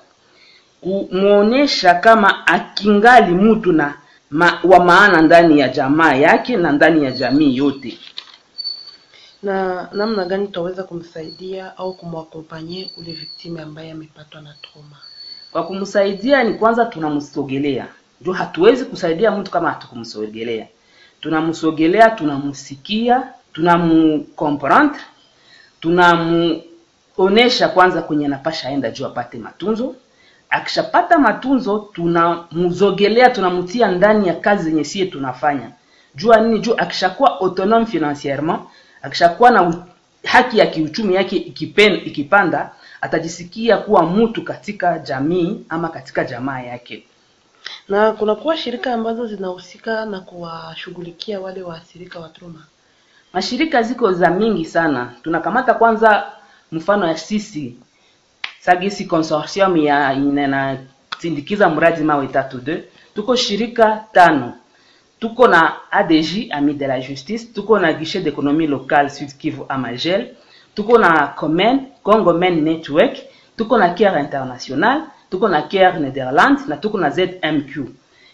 kumwonyesha 0.81 1.95
kama 1.95 2.47
akingali 2.47 3.35
mtu 3.35 3.73
na 3.73 3.95
ma, 4.31 4.59
wa 4.64 4.85
maana 4.85 5.23
ndani 5.23 5.59
ya 5.61 5.69
jamaa 5.69 6.14
yake 6.14 6.57
na 6.57 6.73
ndani 6.73 7.05
ya 7.05 7.11
jamii 7.11 7.57
yote. 7.57 7.99
Na 9.42 9.88
namna 9.92 10.24
gani 10.24 10.46
tutaweza 10.46 10.83
kumsaidia 10.83 11.76
au 11.79 11.94
kumwakompanye 11.94 12.90
ule 12.96 13.12
victime 13.12 13.61
ambaye 13.62 13.90
amepatwa 13.92 14.40
na 14.40 14.55
trauma? 14.62 14.96
Kwa 15.53 15.66
kumsaidia 15.66 16.44
ni 16.44 16.55
kwanza 16.55 16.85
tunamsogelea, 16.85 17.88
ndio 18.20 18.33
hatuwezi 18.33 18.85
kusaidia 18.85 19.31
mtu 19.31 19.50
kama 19.50 19.70
hatukumsogelea. 19.70 20.66
Tunamsogelea, 21.20 22.11
tunamsikia, 22.11 23.29
tunamcomprendre, 23.53 25.00
tunamuonesha 25.81 27.68
kwanza 27.68 28.03
kwenye 28.03 28.26
anapasha 28.26 28.68
aenda 28.68 28.90
juu 28.90 29.07
apate 29.07 29.38
matunzo. 29.38 29.94
Akishapata 30.50 31.18
matunzo, 31.18 31.88
tunamzogelea, 31.92 33.31
tunamtia 33.31 33.88
ndani 33.88 34.29
ya 34.29 34.35
kazi 34.35 34.62
zenye 34.70 34.85
sie 34.85 35.07
tunafanya. 35.07 35.70
Jua 36.14 36.40
nini? 36.40 36.61
Juu 36.61 36.74
akishakuwa 36.76 37.40
autonome 37.40 37.87
financierement, 37.87 38.61
akishakuwa 39.03 39.51
na 39.51 39.85
haki 40.25 40.59
ya 40.59 40.67
kiuchumi 40.67 41.15
yake 41.15 41.37
ikipen, 41.37 41.95
ikipanda, 41.95 42.71
atajisikia 43.01 43.77
kuwa 43.77 44.07
mtu 44.07 44.45
katika 44.45 44.99
jamii 44.99 45.61
ama 45.69 45.89
katika 45.89 46.25
jamaa 46.25 46.61
yake. 46.61 47.05
Na 47.89 48.13
kunakuwa 48.13 48.57
shirika 48.57 48.95
ambazo 48.95 49.27
zinahusika 49.27 50.07
na 50.07 50.21
kuwashughulikia 50.21 51.41
wale 51.41 51.63
waathirika 51.63 52.21
wa 52.21 52.29
trauma. 52.29 52.67
Mashirika 53.33 53.83
ziko 53.83 54.13
za 54.13 54.31
mingi 54.31 54.65
sana. 54.65 55.15
Tunakamata 55.23 55.75
kwanza 55.75 56.27
mfano 56.73 57.07
ya 57.09 57.19
sisi 57.19 57.77
Sagisi 58.61 59.05
Consortium 59.05 59.77
ya 59.77 60.13
inasindikiza 60.13 61.69
mradi 61.69 62.03
mawe 62.05 62.27
tatu 62.27 62.59
de, 62.59 62.85
tuko 63.15 63.37
shirika 63.37 64.05
tano. 64.13 64.57
Tuko 65.20 65.48
na 65.48 65.76
ADJ 65.90 66.48
Ami 66.50 66.74
de 66.74 66.87
la 66.87 67.00
Justice, 67.00 67.52
tuko 67.54 67.78
na 67.78 67.92
Guichet 67.92 68.20
d'Economie 68.22 68.66
Locale 68.66 69.11
Sud 69.11 69.28
Kivu 69.38 69.66
Amagel, 69.68 70.35
tuko 70.74 70.98
na 70.98 71.26
COMEN, 71.37 71.80
Congo 72.02 72.33
Men 72.33 72.64
Network, 72.64 73.16
tuko 73.56 73.78
na 73.78 73.94
Care 73.94 74.20
International, 74.20 75.02
tuko 75.30 75.48
na 75.48 75.62
Care 75.68 76.00
Netherlands 76.00 76.66
na 76.68 76.76
tuko 76.76 76.98
na 76.98 77.11
ZMQ. 77.11 77.88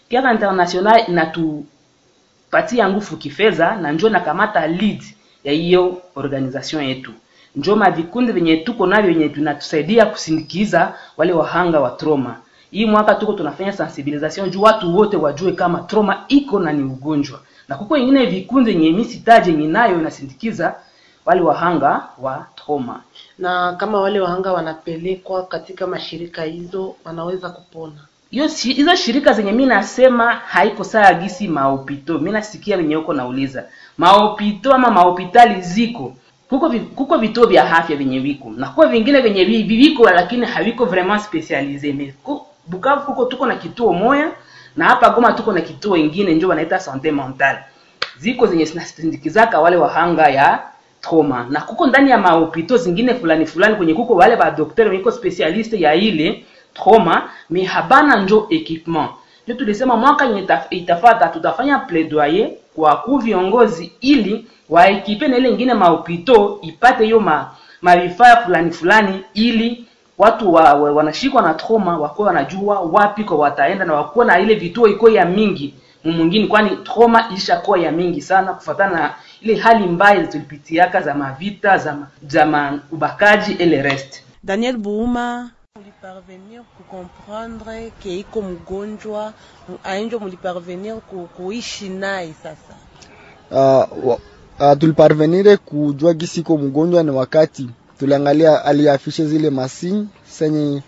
Care 0.09 0.31
International 0.31 1.03
inatupatia 1.07 2.89
nguvu 2.89 3.17
kifedha 3.17 3.75
na 3.75 3.91
njo 3.91 4.09
nakamata 4.09 4.67
lead 4.67 5.03
ya 5.43 5.53
hiyo 5.53 6.01
organization 6.15 6.83
yetu. 6.83 7.11
Njo 7.55 7.75
mavikundi 7.75 8.31
venye 8.31 8.57
tuko 8.57 8.87
navyo 8.87 9.13
vyenye 9.13 9.29
tunatusaidia 9.29 10.05
kusindikiza 10.05 10.93
wale 11.17 11.33
wahanga 11.33 11.79
wa 11.79 11.89
trauma 11.91 12.41
hii 12.71 12.85
mwaka 12.85 13.15
tuko 13.15 13.33
tunafanya 13.33 13.71
sensibilisation 13.73 14.49
juu 14.49 14.61
watu 14.61 14.97
wote 14.97 15.17
wajue 15.17 15.51
kama 15.51 15.79
trauma 15.79 16.23
iko 16.27 16.59
na 16.59 16.73
ni 16.73 16.83
ugonjwa. 16.83 17.39
Na 17.67 17.75
kuko 17.75 17.97
ingine 17.97 18.25
vikundi 18.25 18.71
yenye 18.71 18.91
misitaje 18.91 19.51
yenye 19.51 19.67
nayo 19.67 19.99
inasindikiza 19.99 20.75
wale 21.25 21.41
wahanga 21.41 22.07
wa 22.21 22.45
trauma. 22.55 23.01
Na 23.39 23.73
kama 23.73 24.01
wale 24.01 24.19
wahanga 24.19 24.53
wanapelekwa 24.53 25.45
katika 25.45 25.87
mashirika 25.87 26.43
hizo, 26.43 26.95
wanaweza 27.05 27.49
kupona. 27.49 27.93
hiyo 28.31 28.47
hizo 28.47 28.95
shirika 28.95 29.33
zenye 29.33 29.51
mi 29.51 29.65
nasema 29.65 30.31
haiko 30.33 30.83
saa 30.83 31.13
gisi 31.13 31.47
maopito. 31.47 32.19
Mi 32.19 32.31
nasikia 32.31 32.77
venye 32.77 32.95
huko 32.95 33.13
nauliza 33.13 33.63
maopito 33.97 34.73
ama 34.73 34.91
mahopitali 34.91 35.61
ziko? 35.61 36.13
Kuko, 36.49 36.69
vi, 36.69 36.79
kuko 36.79 37.17
vituo 37.17 37.45
vya 37.45 37.77
afya 37.77 37.95
vyenye 37.95 38.19
viko. 38.19 38.49
Na 38.57 38.69
kuko 38.69 38.87
vingine 38.87 39.21
viko 39.63 40.09
lakini 40.09 40.45
haviko 40.45 40.85
vraiment 40.85 41.21
ku- 42.23 42.46
bukavu 42.67 43.01
kuko 43.05 43.25
tuko 43.25 43.45
na 43.45 43.55
kituo 43.55 43.93
moya 43.93 44.31
na 44.75 44.85
hapa 44.85 45.09
goma 45.09 45.33
tuko 45.33 45.51
na 45.51 45.61
kituo 45.61 45.97
ingine 45.97 46.33
njo 46.35 46.47
wanaita 46.49 46.79
sante 46.79 47.11
mentale. 47.11 47.59
Ziko 48.17 48.47
zenye 48.47 48.65
zinasindikizaka 48.65 49.59
wale 49.59 49.75
wahanga 49.75 50.27
ya 50.29 50.63
trauma. 51.01 51.47
Na 51.49 51.61
kuko 51.61 51.87
ndani 51.87 52.09
ya 52.11 52.17
mahopito 52.17 52.77
zingine 52.77 53.13
fulani 53.15 53.45
fulani 53.45 53.75
kwenye 53.75 53.93
kuko 53.93 54.15
wale 54.15 54.35
badokteri 54.35 54.89
wenye 54.89 55.01
iko 55.01 55.11
specialiste 55.11 55.79
ya 55.79 55.95
ile 55.95 56.45
trauma 56.73 57.29
me 57.49 57.63
habana 57.63 58.15
njo 58.21 58.47
equipement 58.49 59.09
ndio 59.43 59.55
tulisema 59.57 59.95
mwaka 59.97 60.25
yenye 60.25 60.41
ita- 60.41 60.67
itafata 60.69 61.27
tutafanya 61.27 61.79
plaidoyer 61.79 62.49
kwa 62.75 62.95
ku 62.97 63.17
viongozi 63.17 63.91
ili 64.01 64.47
waekipe 64.69 65.27
na 65.27 65.37
ile 65.37 65.49
ingine 65.49 65.73
mahopito 65.73 66.59
ipate 66.61 67.03
hiyo 67.05 67.19
ma 67.19 67.51
mavifaa 67.81 68.35
fulani 68.37 68.71
fulani 68.71 69.23
ili 69.33 69.86
watu 70.17 70.53
wa, 70.53 70.73
wa, 70.73 70.91
wanashikwa 70.91 71.41
na 71.41 71.53
trauma 71.53 71.97
wakuwa 71.97 72.27
wanajua 72.27 72.79
wapi 72.79 73.23
kwa 73.23 73.37
wataenda 73.37 73.85
na 73.85 73.93
wakuwa 73.93 74.25
na 74.25 74.39
ile 74.39 74.55
vituo 74.55 74.87
iko 74.87 75.09
ya 75.09 75.25
mingi 75.25 75.73
mwingine 76.03 76.47
kwani 76.47 76.77
trauma 76.77 77.29
ilishakuwa 77.29 77.79
ya 77.79 77.91
mingi 77.91 78.21
sana 78.21 78.53
kufuatana 78.53 78.99
na 78.99 79.13
ile 79.41 79.55
hali 79.55 79.87
mbaya 79.87 80.27
tulipitiaka 80.27 81.01
za 81.01 81.13
mavita 81.13 81.77
za, 81.77 81.93
ma- 81.93 82.07
za 82.27 82.45
ma 82.45 82.79
ubakaji 82.91 83.53
ele 83.53 83.81
rest. 83.81 84.23
Daniel 84.43 84.77
Buuma, 84.77 85.49
muliparvenir 85.75 86.61
kukomprendre 86.77 87.91
ke 88.03 88.19
iko 88.19 88.41
mgonjwa 88.41 89.33
ainjo 89.83 90.19
muliparvenir 90.19 90.95
ku, 90.95 91.29
kuishi 91.37 91.89
naye 91.89 92.33
sasa? 92.43 92.75
Uh, 93.51 94.07
uh, 94.59 94.77
tuliparvenire 94.79 95.57
kujua 95.57 96.13
gisi 96.13 96.39
iko 96.39 96.57
mgonjwa 96.57 97.03
ni 97.03 97.11
wakati 97.11 97.69
tuliangalia 97.99 98.65
aliafishe 98.65 99.25
zile 99.25 99.49
masini 99.49 100.07
senye 100.29 100.81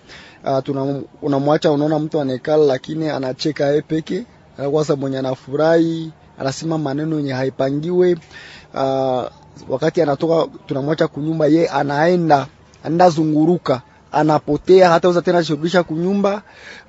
uh, 0.44 0.96
unamwacha 1.22 1.72
unaona 1.72 2.00
mtu 2.00 2.22
anaekala 2.22 2.64
lakini 2.66 3.10
anacheka 3.10 3.66
yeye 3.66 3.82
peke. 3.82 4.24
Anakuwa 4.58 4.84
sasa 4.84 4.96
mwenye 4.96 5.18
anafurahi 5.18 6.12
anasema 6.40 6.78
maneno 6.78 7.18
yenye 7.18 7.34
haipangiwe. 7.34 8.18
Uh, 8.74 9.24
wakati 9.70 10.02
anatoka 10.02 10.48
tunamwacha 10.68 11.08
kunyumba 11.08 11.48
ye 11.48 11.68
anaenda 11.68 12.48
anaenda 12.84 13.10
zunguruka 13.10 13.82
anapotea 14.12 14.90
hata 14.90 15.10
uza 15.10 15.22
tena 15.22 15.44
shirudisha 15.44 15.84
kunyumba 15.84 16.42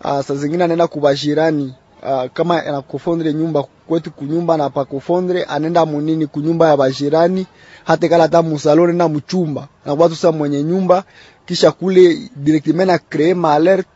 uh, 0.04 0.20
saa 0.20 0.34
zingine 0.34 0.64
anaenda 0.64 0.86
kubashirani 0.86 1.74
uh, 2.02 2.24
kama 2.34 2.64
anakofondre 2.66 3.32
nyumba 3.34 3.64
kwetu 3.90 4.10
kunyumba 4.10 4.56
na 4.56 4.70
pakofondre 4.70 5.44
anenda 5.44 5.86
munini 5.86 6.26
kunyumba 6.26 6.68
ya 6.68 6.76
bajirani, 6.76 7.46
hata 7.84 8.08
kala 8.08 8.28
ta 8.28 8.42
musalone 8.42 8.92
na 8.92 9.08
mchumba 9.08 9.68
na 9.86 9.94
watu 9.94 10.16
sa 10.16 10.32
mwenye 10.32 10.62
nyumba 10.62 11.04
kisha 11.46 11.72
kule 11.72 12.30
directement 12.36 12.86
na 12.86 12.98
créer 12.98 13.34
ma 13.36 13.54
alert 13.54 13.86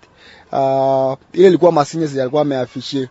uh, 0.52 1.14
ile 1.32 1.48
ilikuwa 1.48 1.72
masinye 1.72 2.06
zenye 2.06 2.20
alikuwa 2.22 2.42
ameafishie 2.42 3.08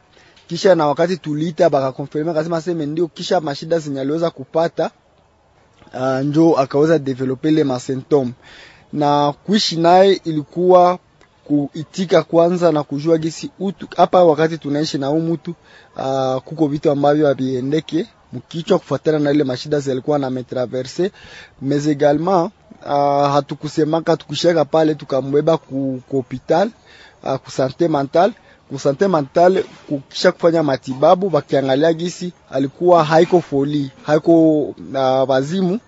kisha 0.47 0.75
na 0.75 0.87
wakati 0.87 1.17
tuliita 1.17 1.69
bakakonfirme 1.69 2.31
akasema 2.31 2.61
sema 2.61 2.85
ndio 2.85 3.07
kisha 3.07 3.41
mashida 3.41 3.79
zenye 3.79 4.01
aliweza 4.01 4.29
kupata 4.29 4.91
uh, 5.93 6.19
njo 6.19 6.57
akaweza 6.57 6.99
develope 6.99 7.49
ile 7.49 7.63
masymptome 7.63 8.31
na 8.93 9.33
kuishi 9.45 9.75
naye 9.77 10.21
ilikuwa 10.23 10.99
kuitika 11.43 12.23
kwanza 12.23 12.71
na 12.71 12.83
kujua 12.83 13.17
gisi 13.17 13.51
utu 13.59 13.87
hapa 13.97 14.23
wakati 14.23 14.57
tunaishi 14.57 14.97
na 14.97 15.09
umutu 15.11 15.55
uh, 15.97 16.41
kuko 16.41 16.67
vitu 16.67 16.91
ambavyo 16.91 17.27
haviendeke 17.27 18.07
mkichwa 18.33 18.79
kufuatana 18.79 19.19
na 19.19 19.31
ile 19.31 19.43
mashida 19.43 19.79
zilikuwa 19.79 20.19
na 20.19 20.29
metraverse. 20.29 21.11
Mais 21.61 21.87
également 21.87 22.49
uh, 22.85 23.31
hatukusemaka 23.31 24.17
tukishaka 24.17 24.65
pale 24.65 24.95
tukambeba 24.95 25.57
ku, 25.57 26.01
hopital 26.11 26.69
uh, 27.23 27.35
ku 27.35 27.51
sante 27.51 27.87
mentale 27.87 28.33
ku 28.69 28.79
sante 28.79 29.07
mentale 29.07 29.65
kukisha 29.89 30.31
kufanya 30.31 30.63
matibabu 30.63 31.29
bakiangalia 31.29 31.93
gisi 31.93 32.33
alikuwa 32.51 33.03
haiko 33.03 33.41
foli 33.41 33.91
haiko 34.03 34.61
uh, 34.61 35.29
wazimu 35.29 35.79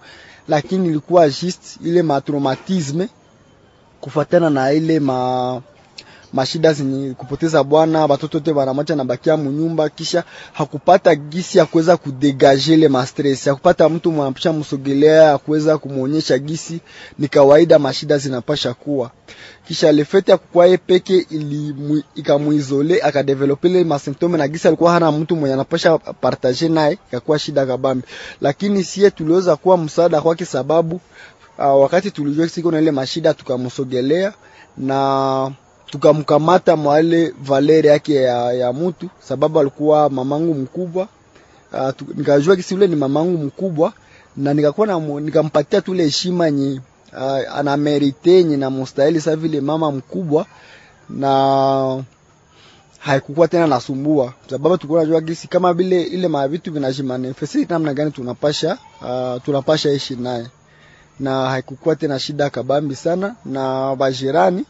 lakini 0.47 0.87
ilikuwa 0.87 1.29
just 1.29 1.79
ile 1.85 2.01
matraumatisme 2.01 3.09
kufatana 4.09 4.49
na 4.49 4.71
ile 4.71 4.99
ma 4.99 5.61
mashida 6.33 6.73
zenye 6.73 7.13
kupoteza 7.13 7.63
bwana 7.63 8.07
batoto 8.07 8.39
te 8.39 8.53
banamacha 8.53 8.95
na 8.95 9.03
bakia 9.03 9.37
munyumba 9.37 9.89
kisha 9.89 10.23
hakupata 10.53 11.15
gisi 11.15 11.57
ya 11.57 11.65
kuweza 11.65 11.97
kudegaje 11.97 12.73
ile 12.73 12.87
mastress 12.87 13.45
hakupata 13.45 13.89
mtu 13.89 14.11
mwapisha 14.11 14.53
msogelea 14.53 15.23
ya 15.23 15.37
kuweza 15.37 15.77
kumuonyesha 15.77 16.37
gisi 16.37 16.79
ni 17.19 17.27
kawaida 17.27 17.79
mashida 17.79 18.17
zinapasha 18.17 18.73
kuwa. 18.73 19.11
Kisha 19.67 19.91
lefete 19.91 20.31
ya 20.31 20.37
kukua 20.37 20.65
ye 20.67 20.77
peke 20.77 21.25
ili 21.29 22.03
ikamuizole 22.15 23.01
akadevelope 23.01 23.67
ile 23.69 23.83
masymptome 23.83 24.37
na 24.37 24.47
gisi 24.47 24.67
alikuwa 24.67 24.91
hana 24.91 25.11
mtu 25.11 25.35
mwenye 25.35 25.53
anapasha 25.53 25.97
partager 25.97 26.69
naye 26.69 26.97
ikakuwa 27.09 27.39
shida 27.39 27.65
kabambi 27.65 28.07
lakini 28.41 28.83
sie 28.83 29.11
tuliweza 29.11 29.55
kuwa 29.55 29.77
msaada 29.77 30.21
kwake 30.21 30.45
sababu 30.45 31.01
uh, 31.57 31.81
wakati 31.81 32.11
tulijua 32.11 32.49
siko 32.49 32.71
na 32.71 32.79
ile 32.81 32.91
mashida 32.91 33.33
tukamsogelea 33.33 34.33
na 34.77 35.51
tukamkamata 35.85 36.75
mwale 36.75 37.33
valeri 37.41 37.87
yake 37.87 38.15
ya, 38.15 38.53
ya 38.53 38.73
mutu 38.73 39.09
sababu 39.19 39.59
alikuwa 39.59 40.09
mamangu 40.09 40.53
mkubwa. 40.53 41.07
Uh, 41.73 41.89
tu, 41.97 42.05
nikajua 42.15 42.55
kisi 42.55 42.75
ule 42.75 42.87
ni 42.87 42.95
mamangu 42.95 43.37
mkubwa 43.37 43.93
na 44.37 44.53
nikakuwa 44.53 44.87
na 44.87 44.99
nikampatia 44.99 45.81
tule 45.81 46.03
heshima 46.03 46.51
nye 46.51 46.81
uh, 47.13 47.57
ana 47.57 47.77
merite 47.77 48.43
nye 48.43 48.57
na 48.57 48.69
mustahili 48.69 49.21
sa 49.21 49.35
vile 49.35 49.61
mama 49.61 49.91
mkubwa 49.91 50.45
na 51.09 52.03
haikukuwa 52.99 53.47
tena 53.47 53.67
nasumbua. 53.67 54.33
Sababu 54.49 54.77
tulikuwa 54.77 55.01
najua 55.03 55.21
gisi 55.21 55.47
kama 55.47 55.73
vile 55.73 56.01
ile 56.03 56.27
mavitu 56.27 56.71
vinajimanifesti 56.73 57.65
namna 57.69 57.93
gani 57.93 58.11
tunapasha 58.11 58.77
uh, 59.01 59.43
tunapasha 59.43 59.91
ishi 59.91 60.15
naye 60.15 60.45
na 61.19 61.49
haikukuwa 61.49 61.95
tena 61.95 62.19
shida 62.19 62.49
kabambi 62.49 62.95
sana 62.95 63.35
na 63.45 63.95
bajirani 63.95 64.65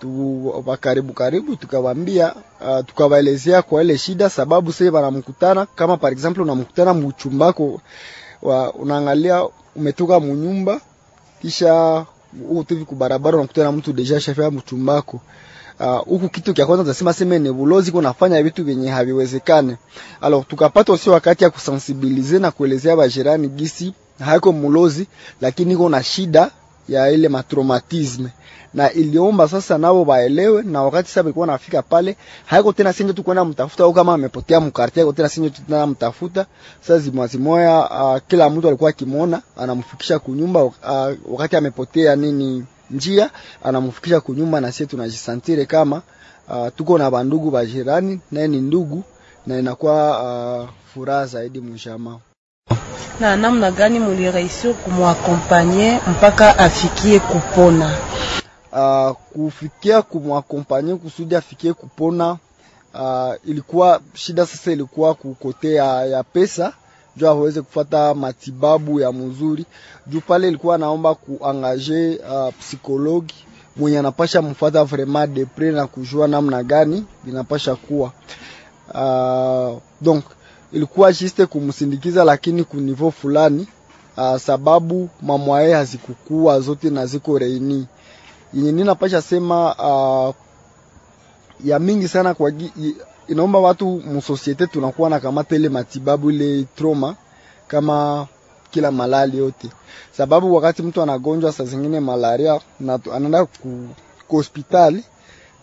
tu 0.00 0.64
karibu 1.14 1.56
tukawambia 1.56 2.34
uh, 2.34 2.84
tukawaelezea 2.86 3.62
kwa 3.62 3.82
ile 3.82 3.98
shida 3.98 4.30
sababu 4.30 4.72
sasa 4.72 4.90
wanamkutana 4.92 5.66
kama 5.66 5.96
par 5.96 6.12
example 6.12 6.42
unamkutana 6.42 6.94
mchumbako 6.94 7.80
unaangalia 8.78 9.42
umetoka 9.76 10.20
munyumba 10.20 10.80
kisha 11.42 12.04
utivi 12.50 12.84
kubarabara 12.84 13.36
unakutana 13.38 13.72
mtu 13.72 13.92
deja 13.92 14.20
shafia 14.20 14.50
mchumbako 14.50 15.20
huku 15.78 16.24
uh, 16.24 16.30
kitu 16.30 16.54
kya 16.54 16.66
kwanza 16.66 16.82
tunasema 16.84 17.12
sema 17.12 17.38
ni 17.38 17.52
bulozi 17.52 17.92
kunafanya 17.92 18.42
vitu 18.42 18.64
vyenye 18.64 18.90
haviwezekane. 18.90 19.76
Alors 20.20 20.46
tukapata 20.48 20.92
usio 20.92 21.12
wakati 21.12 21.44
ya 21.44 21.50
kusensibilize 21.50 22.38
na 22.38 22.50
kuelezea 22.50 22.96
bajirani 22.96 23.48
gisi 23.48 23.92
haiko 24.24 24.52
mulozi, 24.52 25.06
lakini 25.40 25.72
iko 25.74 25.88
na 25.88 26.02
shida 26.02 26.50
ya 26.88 27.10
ile 27.10 27.28
matraumatisme 27.28 28.28
na 28.74 28.92
iliomba 28.92 29.48
sasa 29.48 29.78
nao 29.78 30.04
baelewe, 30.04 30.62
na 30.62 30.82
wakati 30.82 31.08
sasa 31.08 31.20
ilikuwa 31.20 31.46
nafika 31.46 31.82
pale, 31.82 32.16
haiko 32.46 32.72
tena 32.72 32.92
sinje 32.92 33.12
tu 33.12 33.22
kwenda 33.22 33.44
mtafuta 33.44 33.84
au 33.84 33.92
kama 33.92 34.14
amepotea 34.14 34.60
mkarti 34.60 35.00
haiko 35.00 35.12
tena 35.12 35.28
sinje 35.28 35.50
tu 35.50 35.62
tena 35.62 35.86
mtafuta. 35.86 36.46
Sasa 36.80 36.98
zimwazimoya 36.98 37.90
uh, 37.90 38.18
kila 38.28 38.50
mtu 38.50 38.68
alikuwa 38.68 38.90
akimwona 38.90 39.42
anamfikisha 39.56 40.18
kunyumba 40.18 40.64
uh, 40.64 40.72
wakati 41.26 41.56
amepotea 41.56 42.16
nini 42.16 42.64
njia 42.90 43.30
anamfikisha 43.64 44.20
kunyumba, 44.20 44.60
na 44.60 44.72
sisi 44.72 44.86
tunajisantire 44.86 45.66
kama 45.66 46.02
uh, 46.48 46.68
tuko 46.76 46.98
na 46.98 47.10
bandugu 47.10 47.50
bajirani, 47.50 48.20
naye 48.32 48.48
ni 48.48 48.60
ndugu 48.60 49.04
na 49.46 49.58
inakuwa 49.58 50.22
uh, 50.62 50.68
furaha 50.94 51.26
zaidi 51.26 51.60
mjamaa 51.60 52.18
na 53.20 53.36
namna 53.36 53.70
gani 53.70 53.98
mulirahisi 53.98 54.74
kumwakompanye 54.74 56.00
mpaka 56.10 56.58
afikie 56.58 57.18
kupona? 57.20 57.96
Uh, 58.72 59.16
kufikia 59.32 60.02
kumwakompanye 60.02 60.94
kusudi 60.96 61.36
afikie 61.36 61.72
kupona, 61.72 62.36
uh, 62.94 63.34
ilikuwa 63.44 64.00
shida 64.14 64.46
sasa, 64.46 64.72
ilikuwa 64.72 65.14
kukote 65.14 65.74
ya, 65.74 66.04
ya 66.06 66.22
pesa 66.22 66.72
juu 67.16 67.26
aweze 67.28 67.62
kufata 67.62 68.14
matibabu 68.14 69.00
ya 69.00 69.12
mzuri, 69.12 69.66
juu 70.06 70.20
pale 70.20 70.48
ilikuwa 70.48 70.78
naomba 70.78 71.14
kuangaje 71.14 72.20
uh, 72.30 72.54
psikologi 72.60 73.34
mwenye 73.76 73.98
anapasha 73.98 74.42
mfata 74.42 74.84
vraiment 74.84 75.30
depre 75.34 75.70
na 75.72 75.86
kujua 75.86 76.28
namna 76.28 76.62
gani 76.62 77.04
inapasha 77.28 77.76
kuwa. 77.76 78.12
Uh, 78.94 79.78
donc 80.00 80.24
ilikuwa 80.72 81.12
juste 81.12 81.46
kumsindikiza, 81.46 82.24
lakini 82.24 82.64
kunivo 82.64 83.10
fulani 83.10 83.68
uh, 84.16 84.36
sababu 84.36 85.08
mamwae 85.22 85.72
hazikukua 85.74 86.60
zote 86.60 86.90
na 86.90 87.06
ziko 87.06 87.38
reini 87.38 87.86
yenye 88.54 88.72
ninapasha 88.72 89.22
sema 89.22 89.74
uh, 90.28 90.34
ya 91.64 91.78
mingi 91.78 92.08
sana 92.08 92.34
kwa 92.34 92.52
inaomba 93.28 93.58
watu 93.58 93.86
musosiete 93.86 94.66
tunakuwa 94.66 95.10
na 95.10 95.20
kamata 95.20 95.56
ile 95.56 95.68
matibabu 95.68 96.30
ile 96.30 96.64
trauma 96.76 97.16
kama 97.68 98.26
kila 98.70 98.90
malali 98.92 99.38
yote, 99.38 99.68
sababu 100.16 100.54
wakati 100.54 100.82
mtu 100.82 101.02
anagonjwa 101.02 101.52
saa 101.52 101.64
zingine 101.64 102.00
malaria 102.00 102.60
na 102.80 102.98
anaenda 103.14 103.44
ku, 103.44 103.88
hospitali 104.28 105.04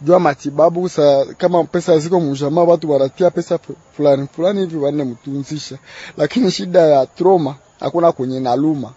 jua 0.02 0.20
matibabu 0.20 0.90
sa, 0.90 1.26
kama 1.38 1.64
pesa 1.64 2.00
ziko 2.00 2.20
mjamaa, 2.20 2.62
watu 2.64 2.92
wanatia 2.92 3.32
pesa 3.32 3.60
fulani 3.98 4.28
fulani 4.36 4.60
hivi 4.60 4.78
wanne 4.78 5.04
mtunzisha, 5.04 5.78
lakini 6.18 6.52
shida 6.52 6.80
ya 6.82 7.06
trauma 7.06 7.56
hakuna 7.80 8.12
kwenye 8.12 8.40
naluma. 8.40 8.94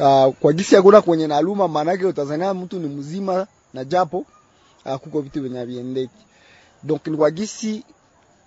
Uh, 0.00 0.34
kwa 0.40 0.52
gisi 0.52 0.74
hakuna 0.76 1.00
kwenye 1.02 1.26
naluma, 1.26 1.68
maanake 1.68 2.06
utazania 2.06 2.54
mtu 2.54 2.78
ni 2.78 2.88
mzima 2.88 3.46
na 3.74 3.84
japo 3.84 4.24
uh, 4.86 4.94
kuko 4.94 5.20
vitu 5.20 5.42
vyenye 5.42 5.64
viendeki. 5.64 6.25
Donc 6.86 7.06
ni 7.06 7.16
kwa 7.16 7.30
gisi 7.30 7.84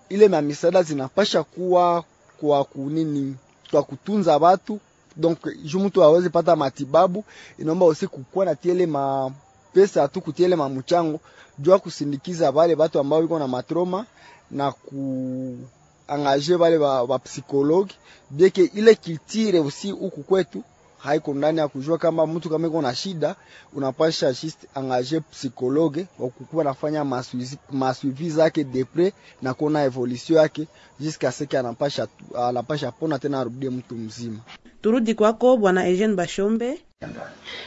ile 0.09 0.27
na 0.27 0.83
zinapasha 0.83 1.43
kuwa 1.43 2.03
kwa 2.39 2.63
kunini, 2.63 3.35
kwa 3.71 3.83
kutunza 3.83 4.37
watu. 4.37 4.79
Donc 5.15 5.39
ju 5.63 5.79
mtu 5.79 6.03
aweze 6.03 6.29
pata 6.29 6.55
matibabu, 6.55 7.23
inaomba 7.57 7.85
usi 7.85 8.07
kukuwa 8.07 8.45
na 8.45 8.55
tiele 8.55 8.85
ma 8.85 9.31
pesa 9.73 10.07
tu 10.07 10.21
kutiele 10.21 10.55
mamuchango 10.55 11.19
jua 11.59 11.79
kusindikiza 11.79 12.49
wale 12.51 12.75
watu 12.75 12.99
ambao 12.99 13.19
wiko 13.19 13.39
na 13.39 13.47
matroma 13.47 14.05
na 14.51 14.71
kuangaje 14.71 16.55
wale 16.55 16.77
wa, 16.77 17.03
wa 17.03 17.19
psikologi 17.19 17.95
bieke 18.29 18.63
ile 18.63 18.95
kitire 18.95 19.59
usi 19.59 19.91
huku 19.91 20.23
kwetu 20.23 20.63
haiko 20.99 21.33
ndani 21.33 21.59
ya 21.59 21.67
kujua 21.67 21.97
kama 21.97 22.27
mtu 22.27 22.49
kama 22.49 22.67
iko 22.67 22.81
na 22.81 22.95
shida, 22.95 23.35
unapasha 23.73 24.33
just 24.33 24.57
angaje 24.75 25.19
psikologe 25.19 26.07
wa 26.19 26.29
kukuwa 26.29 26.63
nafanya 26.63 27.03
masui- 27.03 27.57
masuivi 27.71 28.29
zake 28.29 28.63
depre 28.63 29.13
na 29.41 29.53
kuona 29.53 29.83
evolution 29.83 30.37
yake 30.39 30.67
jusqu'à 31.01 31.31
ce 31.31 31.45
que 31.45 31.57
anapasha 31.57 32.07
anapasha 32.37 32.91
pona 32.91 33.19
tena 33.19 33.39
arudie 33.39 33.69
mtu 33.69 33.95
mzima. 33.95 34.39
Turudi 34.81 35.13
kwako 35.13 35.57
Bwana 35.57 35.87
Eugene 35.87 36.15
Bashombe. 36.15 36.81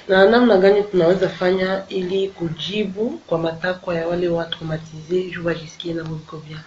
na 0.08 0.26
namna 0.30 0.58
gani 0.58 0.82
tunaweza 0.82 1.28
fanya 1.28 1.82
ili 1.88 2.28
kujibu 2.28 3.10
kwa 3.26 3.38
matakwa 3.38 3.94
ya 3.94 4.08
wale 4.08 4.28
watu 4.28 4.50
traumatize 4.58 5.22
juu 5.30 5.46
wajisikie 5.46 5.94
na 5.94 6.04
mwiko 6.04 6.36
vya 6.36 6.58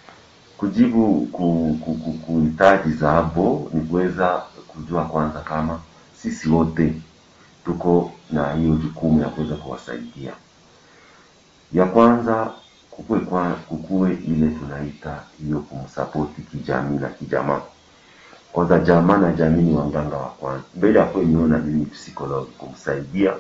kujibu 0.58 1.28
ku, 1.32 1.78
ku, 1.86 1.94
ku, 1.96 2.12
kuhitaji 2.14 2.92
za 2.94 3.12
hapo 3.12 3.70
ni 3.74 3.82
kuweza 3.82 4.44
kujua 4.68 5.06
kwanza 5.06 5.40
kama 5.40 5.80
sisi 6.26 6.50
wote 6.50 6.94
tuko 7.66 8.12
na 8.32 8.54
hiyo 8.54 8.76
jukumu 8.76 9.22
ya 9.22 9.28
kuweza 9.30 9.56
kuwasaidia. 9.56 10.34
Ya 11.74 11.86
kwanza 11.86 12.52
kukue, 12.92 13.20
kwa, 13.20 13.50
kukue 13.50 14.14
ile 14.28 14.48
tunaita 14.50 15.20
hiyo 15.46 15.60
kumsapoti 15.60 16.42
kijamii 16.42 16.98
na 17.00 17.10
kijamaa. 17.10 17.62
Kwanza 18.52 18.80
jamaa 18.80 19.18
na 19.18 19.32
jamii 19.34 19.62
ni 19.62 19.76
wanganga 19.76 20.18
wa 20.18 20.30
kwanza, 20.30 20.64
mbele 20.76 21.00
ya 21.00 21.06
kuwe 21.06 21.26
niona 21.26 21.58
mimi 21.58 21.86
psikologi 21.86 22.52
kumsaidia, 22.52 23.34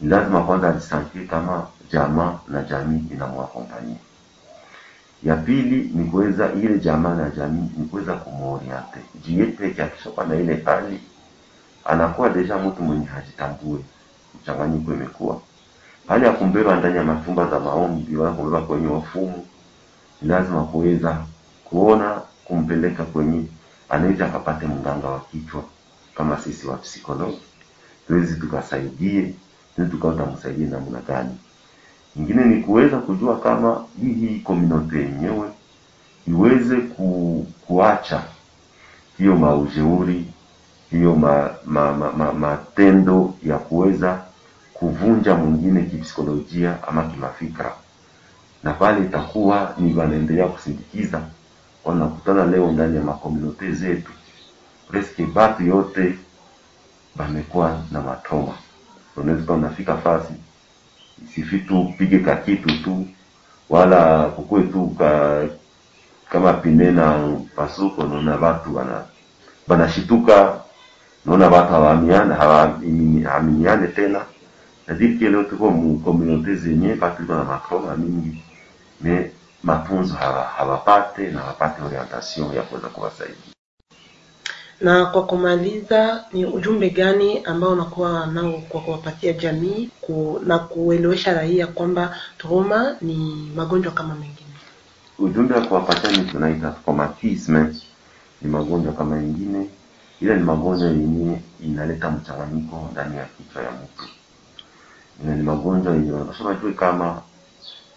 ni 0.00 0.08
lazima 0.08 0.42
kwanza 0.42 0.68
ajisantie 0.68 1.24
kama 1.26 1.66
jamaa 1.92 2.38
na 2.48 2.62
jamii 2.62 3.04
inamwakompanyia 3.12 3.96
ya 5.22 5.36
pili 5.36 5.90
ni 5.94 6.04
kuweza 6.10 6.52
ile 6.52 6.78
jamaa 6.78 7.14
na 7.14 7.30
jamii 7.30 7.70
ni 7.76 7.86
kuweza 7.86 8.12
kumoriente 8.14 8.98
jie 9.26 9.44
peke 9.46 9.82
akishakuwa 9.82 10.26
na 10.26 10.34
ile 10.36 10.62
hali 10.64 11.00
anakuwa 11.88 12.28
deja 12.28 12.58
mtu 12.58 12.82
mwenye 12.82 13.04
hajitambue 13.06 13.78
mchanganyiko 14.42 14.94
imekuwa. 14.94 15.40
Hali 16.08 16.24
ya 16.24 16.32
kumbeba 16.32 16.76
ndani 16.76 16.96
ya 16.96 17.04
machumba 17.04 17.46
za 17.50 17.60
maombi 17.60 18.16
wala 18.16 18.32
kumbeba 18.32 18.60
kwenye 18.62 18.86
wafumu 18.86 19.46
ni 20.22 20.28
lazima 20.28 20.64
kuweza 20.64 21.24
kuona 21.64 22.20
kumpeleka 22.44 23.04
kwenye 23.04 23.44
anaweza 23.88 24.26
akapate 24.26 24.66
mganga 24.66 25.08
wa 25.08 25.20
kichwa 25.20 25.62
kama 26.14 26.38
sisi 26.38 26.66
wa 26.66 26.76
psikologi. 26.76 27.40
Tuwezi 28.06 28.40
tukasaidie 28.40 29.34
tuwezi 29.74 29.92
tukawa 29.92 30.14
tamsaidie 30.14 30.66
namna 30.66 31.00
gani. 31.08 31.36
Ingine 32.16 32.44
ni 32.44 32.62
kuweza 32.62 32.98
kujua 32.98 33.40
kama 33.40 33.84
hii 34.00 34.12
hii 34.12 34.40
komunote 34.40 34.98
yenyewe 34.98 35.48
iweze 36.28 36.76
ku, 36.76 37.46
kuacha 37.66 38.22
hiyo 39.18 39.36
maujeuri 39.36 40.26
hiyo 40.90 41.16
ma, 41.16 41.50
ma, 41.66 41.92
ma, 41.92 42.12
ma, 42.12 42.32
matendo 42.32 43.34
ya 43.42 43.58
kuweza 43.58 44.22
kuvunja 44.74 45.34
mwingine 45.34 45.82
kipsikolojia 45.82 46.76
ama 46.88 47.02
kimafikra, 47.04 47.72
na 48.62 48.72
pale 48.72 49.04
itakuwa 49.04 49.74
ni 49.78 49.94
wanaendelea 49.94 50.46
kusindikiza. 50.46 51.20
Wanakutana 51.84 52.46
leo 52.46 52.72
ndani 52.72 52.96
ya 52.96 53.02
makomunote 53.02 53.72
zetu, 53.72 54.12
preske 54.88 55.26
batu 55.26 55.62
yote 55.62 56.18
bamekuwa 57.16 57.80
na 57.92 58.00
matoma 58.02 58.54
unaweza 59.16 59.52
unafika 59.52 59.96
fasi 59.96 60.32
sifi 61.34 61.58
tu 61.58 61.94
pige 61.98 62.18
ka 62.18 62.36
kitu 62.36 62.68
tu 62.84 63.06
wala 63.70 64.24
kukue 64.24 64.62
tu 64.62 64.88
ka, 64.98 65.42
kama 66.30 66.52
pine 66.52 66.90
na 66.90 67.36
pasuko, 67.56 68.02
naona 68.04 68.36
watu 68.36 68.80
banashituka, 69.68 70.60
naona 71.28 71.48
watu 71.48 71.72
hawaaminiane 71.72 72.34
hawaaminiane 72.34 73.86
tena. 73.88 74.20
Nadiri 74.86 75.28
leo 75.28 75.42
tuko 75.42 75.70
mu 75.70 75.98
community 75.98 76.54
zenye 76.56 76.94
batu 76.94 77.22
na 77.22 77.44
makoma 77.44 77.96
mingi. 77.96 78.42
Me 79.00 79.30
matunzo 79.62 80.14
hawa- 80.14 80.44
hawapate 80.56 81.30
na 81.30 81.40
hawapate 81.40 81.82
orientation 81.82 82.54
ya 82.54 82.62
kuweza 82.62 82.88
kuwasaidia. 82.88 83.36
na 84.80 85.06
kwa 85.06 85.26
kumaliza 85.26 86.24
ni 86.32 86.44
ujumbe 86.46 86.90
gani 86.90 87.44
ambao 87.44 87.72
unakuwa 87.72 88.26
nao 88.26 88.52
kwa 88.68 88.80
kuwapatia 88.80 89.32
jamii 89.32 89.90
ku, 90.00 90.40
na 90.46 90.58
kuelewesha 90.58 91.32
raia 91.34 91.66
kwamba 91.66 92.16
trauma 92.38 92.96
ni 93.00 93.50
magonjwa 93.56 93.92
kama 93.92 94.14
mengine? 94.14 94.54
Ujumbe 95.18 95.54
wa 95.54 95.60
kuwapatia 95.60 96.10
ni 96.10 96.24
tunaita 96.30 96.70
traumatisme, 96.84 97.74
ni 98.42 98.50
magonjwa 98.50 98.92
kama 98.92 99.16
mengine, 99.16 99.66
ila 100.20 100.34
ni 100.36 100.42
magonjwa 100.42 100.88
yenye 100.88 101.38
inaleta 101.60 102.10
mchanganyiko 102.10 102.88
ndani 102.92 103.16
ya 103.16 103.24
kichwa 103.24 103.62
ya 103.62 103.70
mtu, 103.70 104.04
na 105.24 105.36
ni 105.36 105.42
magonjwa 105.42 105.94
yenye 105.94 106.12
wanasema 106.12 106.54
tu 106.54 106.74
kama 106.74 107.22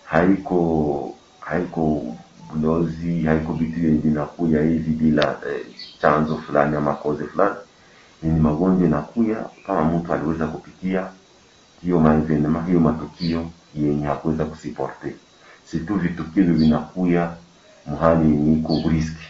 haiko 0.05 1.15
haiko 1.39 2.15
bulozi, 2.53 3.23
haiko 3.23 3.53
vitu 3.53 3.79
vyenye 3.79 3.97
vinakuya 3.97 4.61
hivi 4.63 4.91
bila 4.91 5.37
eh, 5.49 5.65
chanzo 6.01 6.37
fulani 6.37 6.75
ama 6.75 6.93
koze 6.93 7.23
fulani. 7.25 7.55
Ni 8.23 8.39
magonjwa 8.39 8.87
inakuya 8.87 9.45
kama 9.67 9.83
mtu 9.83 10.13
aliweza 10.13 10.47
kupitia 10.47 11.07
hiyo 11.81 11.99
maevenema, 11.99 12.63
hiyo 12.65 12.79
matukio 12.79 13.45
yenye 13.75 14.05
hakuweza 14.05 14.45
kusiporte 14.45 15.15
situ 15.65 15.95
vitukio 15.95 16.43
vinakuya 16.43 17.33
mhali 17.87 18.29
yenye 18.29 18.53
iko 18.53 18.81
riski 18.89 19.23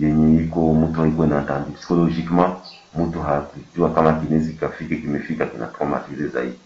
yenye 0.00 0.42
iko 0.42 0.74
mtu 0.74 1.00
haikuwa 1.00 1.26
na 1.26 1.38
atandi 1.38 1.70
psychologiquement, 1.70 2.56
mtu 2.98 3.20
hakujua 3.20 3.90
kama 3.90 4.12
kinezi 4.12 4.52
kafike 4.52 4.96
kimefika 4.96 5.46
kina 5.46 5.66
traumatize 5.66 6.28
zaidi. 6.28 6.58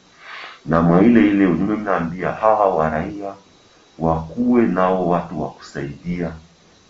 Na 0.66 0.83
mwa 0.83 1.03
ile 1.03 1.26
ile 1.26 1.47
ujumbe 1.47 1.74
mnaambia 1.76 2.30
hawa 2.33 2.74
waraia 2.76 3.33
wakuwe 3.99 4.62
nao 4.62 5.09
watu 5.09 5.43
wa 5.43 5.51
kusaidia 5.51 6.33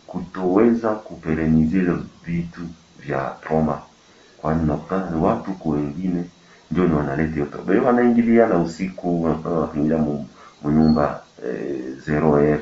kutoweza 0.07 0.88
kuperenizile 0.90 1.93
vitu 2.26 2.61
vya 3.07 3.32
trauma, 3.43 3.78
kwani 4.40 4.66
nakutana 4.66 5.16
watu 5.16 5.53
kwa 5.53 5.72
wengine 5.74 6.24
ndio 6.70 6.84
ni 6.88 6.95
wanaleta 6.95 7.34
hiyo 7.34 7.47
trauma. 7.47 7.72
Wao 7.74 7.84
wanaingiliana 7.84 8.59
usiku, 8.59 9.24
wanafanya 9.24 9.57
wakaingia 9.57 9.99
mu 9.99 10.26
mu 10.62 10.70
nyumba 10.70 11.22
eh, 11.47 11.80
zero 12.07 12.36
air 12.36 12.59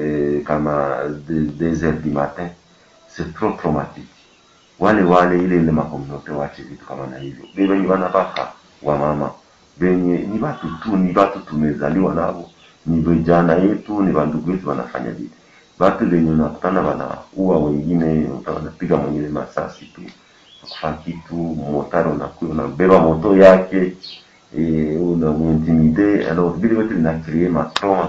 eh, 0.00 0.42
kama 0.42 0.98
de- 1.28 1.40
deux 1.40 1.80
heures 1.82 2.02
du 2.02 2.10
matin, 2.10 2.48
c'est 3.16 3.34
trop 3.34 3.50
traumatique. 3.52 4.08
Wale 4.78 5.02
wale 5.02 5.38
ile 5.44 5.56
ile 5.56 5.72
makomunote 5.72 6.30
wache 6.32 6.62
vitu 6.62 6.86
kama 6.86 7.06
na 7.06 7.18
hivyo, 7.18 7.44
be 7.56 7.66
wenye 7.66 7.86
wanabaka 7.86 8.52
wa 8.82 8.98
mama. 8.98 9.30
Benye 9.78 10.18
ni 10.18 10.38
watu 10.40 10.66
tu, 10.82 10.96
ni 10.96 11.18
watu 11.18 11.38
tumezaliwa 11.40 12.14
nao, 12.14 12.50
ni 12.86 13.00
vijana 13.00 13.54
yetu, 13.54 14.02
ni 14.02 14.12
wandugu 14.14 14.50
yetu 14.50 14.68
wanafanya 14.68 15.10
vile. 15.10 15.30
Watu 15.78 16.04
wenye 16.04 16.30
unakutana 16.30 16.80
wanaua 16.80 17.58
wengine, 17.58 18.26
wanapiga 18.56 18.96
mwingine 18.96 19.28
masasi 19.28 19.84
tu. 19.84 20.00
Kufa 20.60 20.92
kitu, 20.92 21.34
motari 21.34 22.08
unakuwa 22.10 22.50
unabeba 22.50 22.98
moto 22.98 23.36
yake. 23.36 23.92
E, 24.58 24.96
unamuintimide 24.96 26.28
alors 26.30 26.56
vile 26.56 26.74
vyote 26.74 26.94
vinacree 26.94 27.48
matrauma 27.48 28.08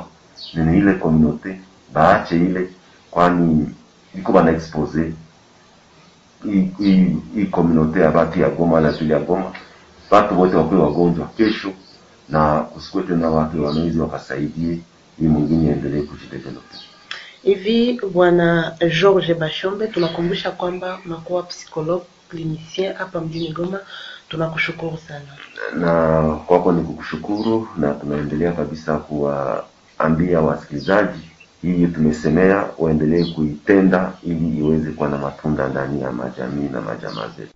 nene 0.54 0.78
ile 0.78 0.94
komunote 0.94 1.62
baache 1.94 2.36
ile, 2.36 2.70
kwani 3.12 3.70
iko 4.18 4.32
bana 4.32 4.52
expose 4.52 5.14
hii- 6.46 7.48
communauté 7.52 8.00
ya 8.02 8.12
batu 8.12 8.40
ya 8.40 8.50
Goma 8.50 8.80
la 8.80 8.92
vile 8.92 9.14
ya 9.14 9.20
Goma, 9.20 9.54
batu 10.12 10.40
wote 10.40 10.56
wakuwe 10.56 10.82
wagonjwa 10.82 11.28
kesho, 11.38 11.72
na 12.30 12.60
kusikuwe 12.62 13.04
tena 13.04 13.30
watu 13.30 13.64
wanawezi 13.66 14.00
wakasaidie 14.00 14.80
hii 15.20 15.28
mwingine 15.28 15.72
endelee 15.72 16.02
kujidevelope. 16.02 16.76
hivi 17.44 18.02
bwana 18.14 18.76
George 19.02 19.34
Bashombe 19.34 19.88
tunakumbusha 19.88 20.52
kwamba 20.52 21.00
unakuwa 21.06 21.44
psikolog 21.44 22.02
klinisien 22.30 22.94
hapa 22.94 23.22
mjini 23.22 23.52
Goma. 23.54 23.80
Tunakushukuru 24.30 24.98
sana. 25.08 25.38
Na 25.76 26.22
kwako 26.36 26.72
ni 26.72 26.82
kukushukuru, 26.84 27.68
na 27.78 27.94
tunaendelea 27.94 28.52
kabisa 28.52 28.98
kuwaambia 28.98 30.42
wasikilizaji 30.42 31.20
hii 31.62 31.88
tumesemea 31.88 32.70
waendelee 32.78 33.26
kuitenda 33.26 34.14
ili 34.24 34.58
iweze 34.58 34.92
kuwa 34.92 35.10
na 35.10 35.18
matunda 35.18 35.68
ndani 35.68 36.02
ya 36.02 36.12
majamii 36.12 36.70
na 36.70 36.82
majamaa 36.82 37.28
zetu. 37.38 37.54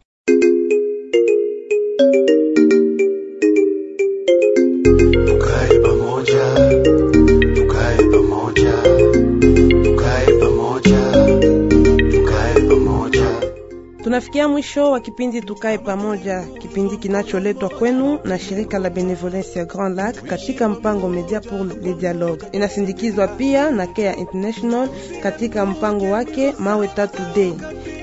Tunafikia 14.16 14.48
mwisho 14.48 14.92
wa 14.92 15.00
kipindi 15.00 15.42
Tukae 15.42 15.78
Pamoja, 15.78 16.42
kipindi 16.60 16.98
kinacholetwa 16.98 17.70
kwenu 17.70 18.20
na 18.24 18.40
shirika 18.40 18.80
la 18.80 18.90
Benevolence 18.90 19.60
ya 19.60 19.66
Grand 19.66 19.98
Lac 19.98 20.16
katika 20.24 20.70
mpango 20.70 21.10
Media 21.10 21.40
pour 21.42 21.66
le 21.84 21.94
Dialogue. 21.94 22.46
Inasindikizwa 22.52 23.28
pia 23.28 23.72
na 23.72 23.88
Care 23.88 24.14
International 24.14 24.90
katika 25.24 25.66
mpango 25.66 26.06
wake 26.12 26.54
Mawe 26.60 26.88
Tatu 26.88 27.22
D. 27.36 27.54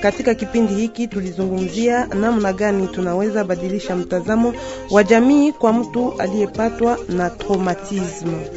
Katika 0.01 0.35
kipindi 0.35 0.73
hiki 0.73 1.07
tulizungumzia 1.07 2.05
namna 2.05 2.53
gani 2.53 2.87
tunaweza 2.87 3.43
badilisha 3.43 3.95
mtazamo 3.95 4.53
wa 4.91 5.03
jamii 5.03 5.51
kwa 5.51 5.73
mtu 5.73 6.13
aliyepatwa 6.19 6.97
na 7.09 7.29
traumatisme, 7.29 8.47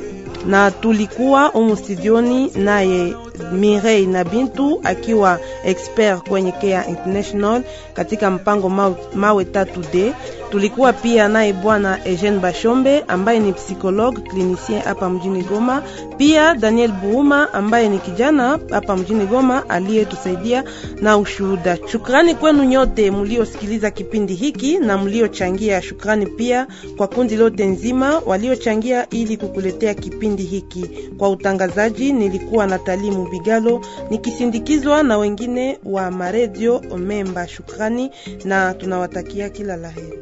na 0.47 0.71
tulikuwa 0.71 1.53
umu 1.53 1.77
studioni 1.77 2.51
naye 2.57 3.15
Mirei 3.53 4.07
na 4.07 4.25
Bintu 4.25 4.81
akiwa 4.85 5.39
expert 5.65 6.29
kwenye 6.29 6.53
Care 6.53 6.89
International 6.89 7.63
katika 7.95 8.31
mpango 8.31 8.69
mawe, 8.69 8.95
mawe 9.15 9.45
tatu 9.45 9.81
D. 9.93 10.13
Tulikuwa 10.51 10.93
pia 10.93 11.29
naye 11.29 11.53
bwana 11.53 11.99
Eugene 12.05 12.39
Bashombe 12.39 13.05
ambaye 13.09 13.41
ni 13.41 13.53
psikologue 13.53 14.21
clinicien 14.23 14.81
hapa 14.83 15.11
mjini 15.11 15.43
Goma, 15.43 15.83
pia 16.17 16.55
Daniel 16.55 16.93
Buuma 16.93 17.53
ambaye 17.53 17.89
ni 17.89 17.99
kijana 17.99 18.59
hapa 18.71 18.97
mjini 18.97 19.27
Goma 19.27 19.69
aliyetusaidia 19.71 20.65
na 21.03 21.19
ushuhuda. 21.19 21.79
Shukrani 21.93 22.35
kwenu 22.35 22.65
nyote 22.65 23.11
mliosikiliza 23.11 23.91
kipindi 23.91 24.35
hiki 24.35 24.79
na 24.79 24.99
mliochangia. 24.99 25.83
Shukrani 25.83 26.27
pia 26.27 26.67
kwa 26.97 27.07
kundi 27.09 27.37
lote 27.37 27.67
nzima 27.67 28.19
waliochangia 28.27 29.07
ili 29.11 29.37
kukuletea 29.37 29.95
kipindi 29.95 30.43
hiki. 30.43 30.87
Kwa 31.19 31.29
utangazaji 31.31 32.13
nilikuwa 32.13 32.67
Natali 32.67 33.11
Mubigalo 33.11 33.81
nikisindikizwa 34.11 35.03
na 35.03 35.19
wengine 35.19 35.79
wa 35.85 36.11
maredio 36.11 36.83
Omemba. 36.91 37.49
Shukrani 37.49 38.11
na 38.45 38.75
tunawatakia 38.75 39.49
kila 39.49 39.77
la 39.77 39.89
heri. 39.89 40.19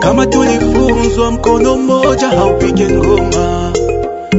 Kama 0.00 0.26
tulifunzwa 0.26 1.30
mkono 1.30 1.76
mmoja 1.76 2.28
haupige 2.28 2.88
ngoma, 2.90 3.72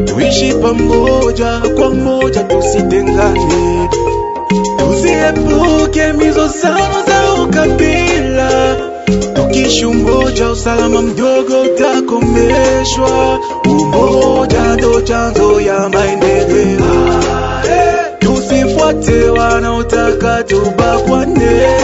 tuishi 0.05 0.53
pamoja 0.53 1.61
kwa 1.77 1.89
moja, 1.89 2.43
tusitengane, 2.43 3.89
tuziepuke 4.77 6.13
mizozano 6.13 7.03
za 7.07 7.43
ukabila. 7.43 8.75
Tukiishi 9.33 9.85
umoja, 10.37 10.51
usalama 10.51 11.01
mdogo 11.01 11.61
utakomeshwa. 11.61 13.39
Umoja 13.65 14.75
ndo 14.75 15.01
chanzo 15.01 15.61
ya 15.61 15.89
maendeleo. 15.89 17.21
Tusifuate 18.19 19.29
wanaotaka 19.29 20.43
tubakwane. 20.43 21.76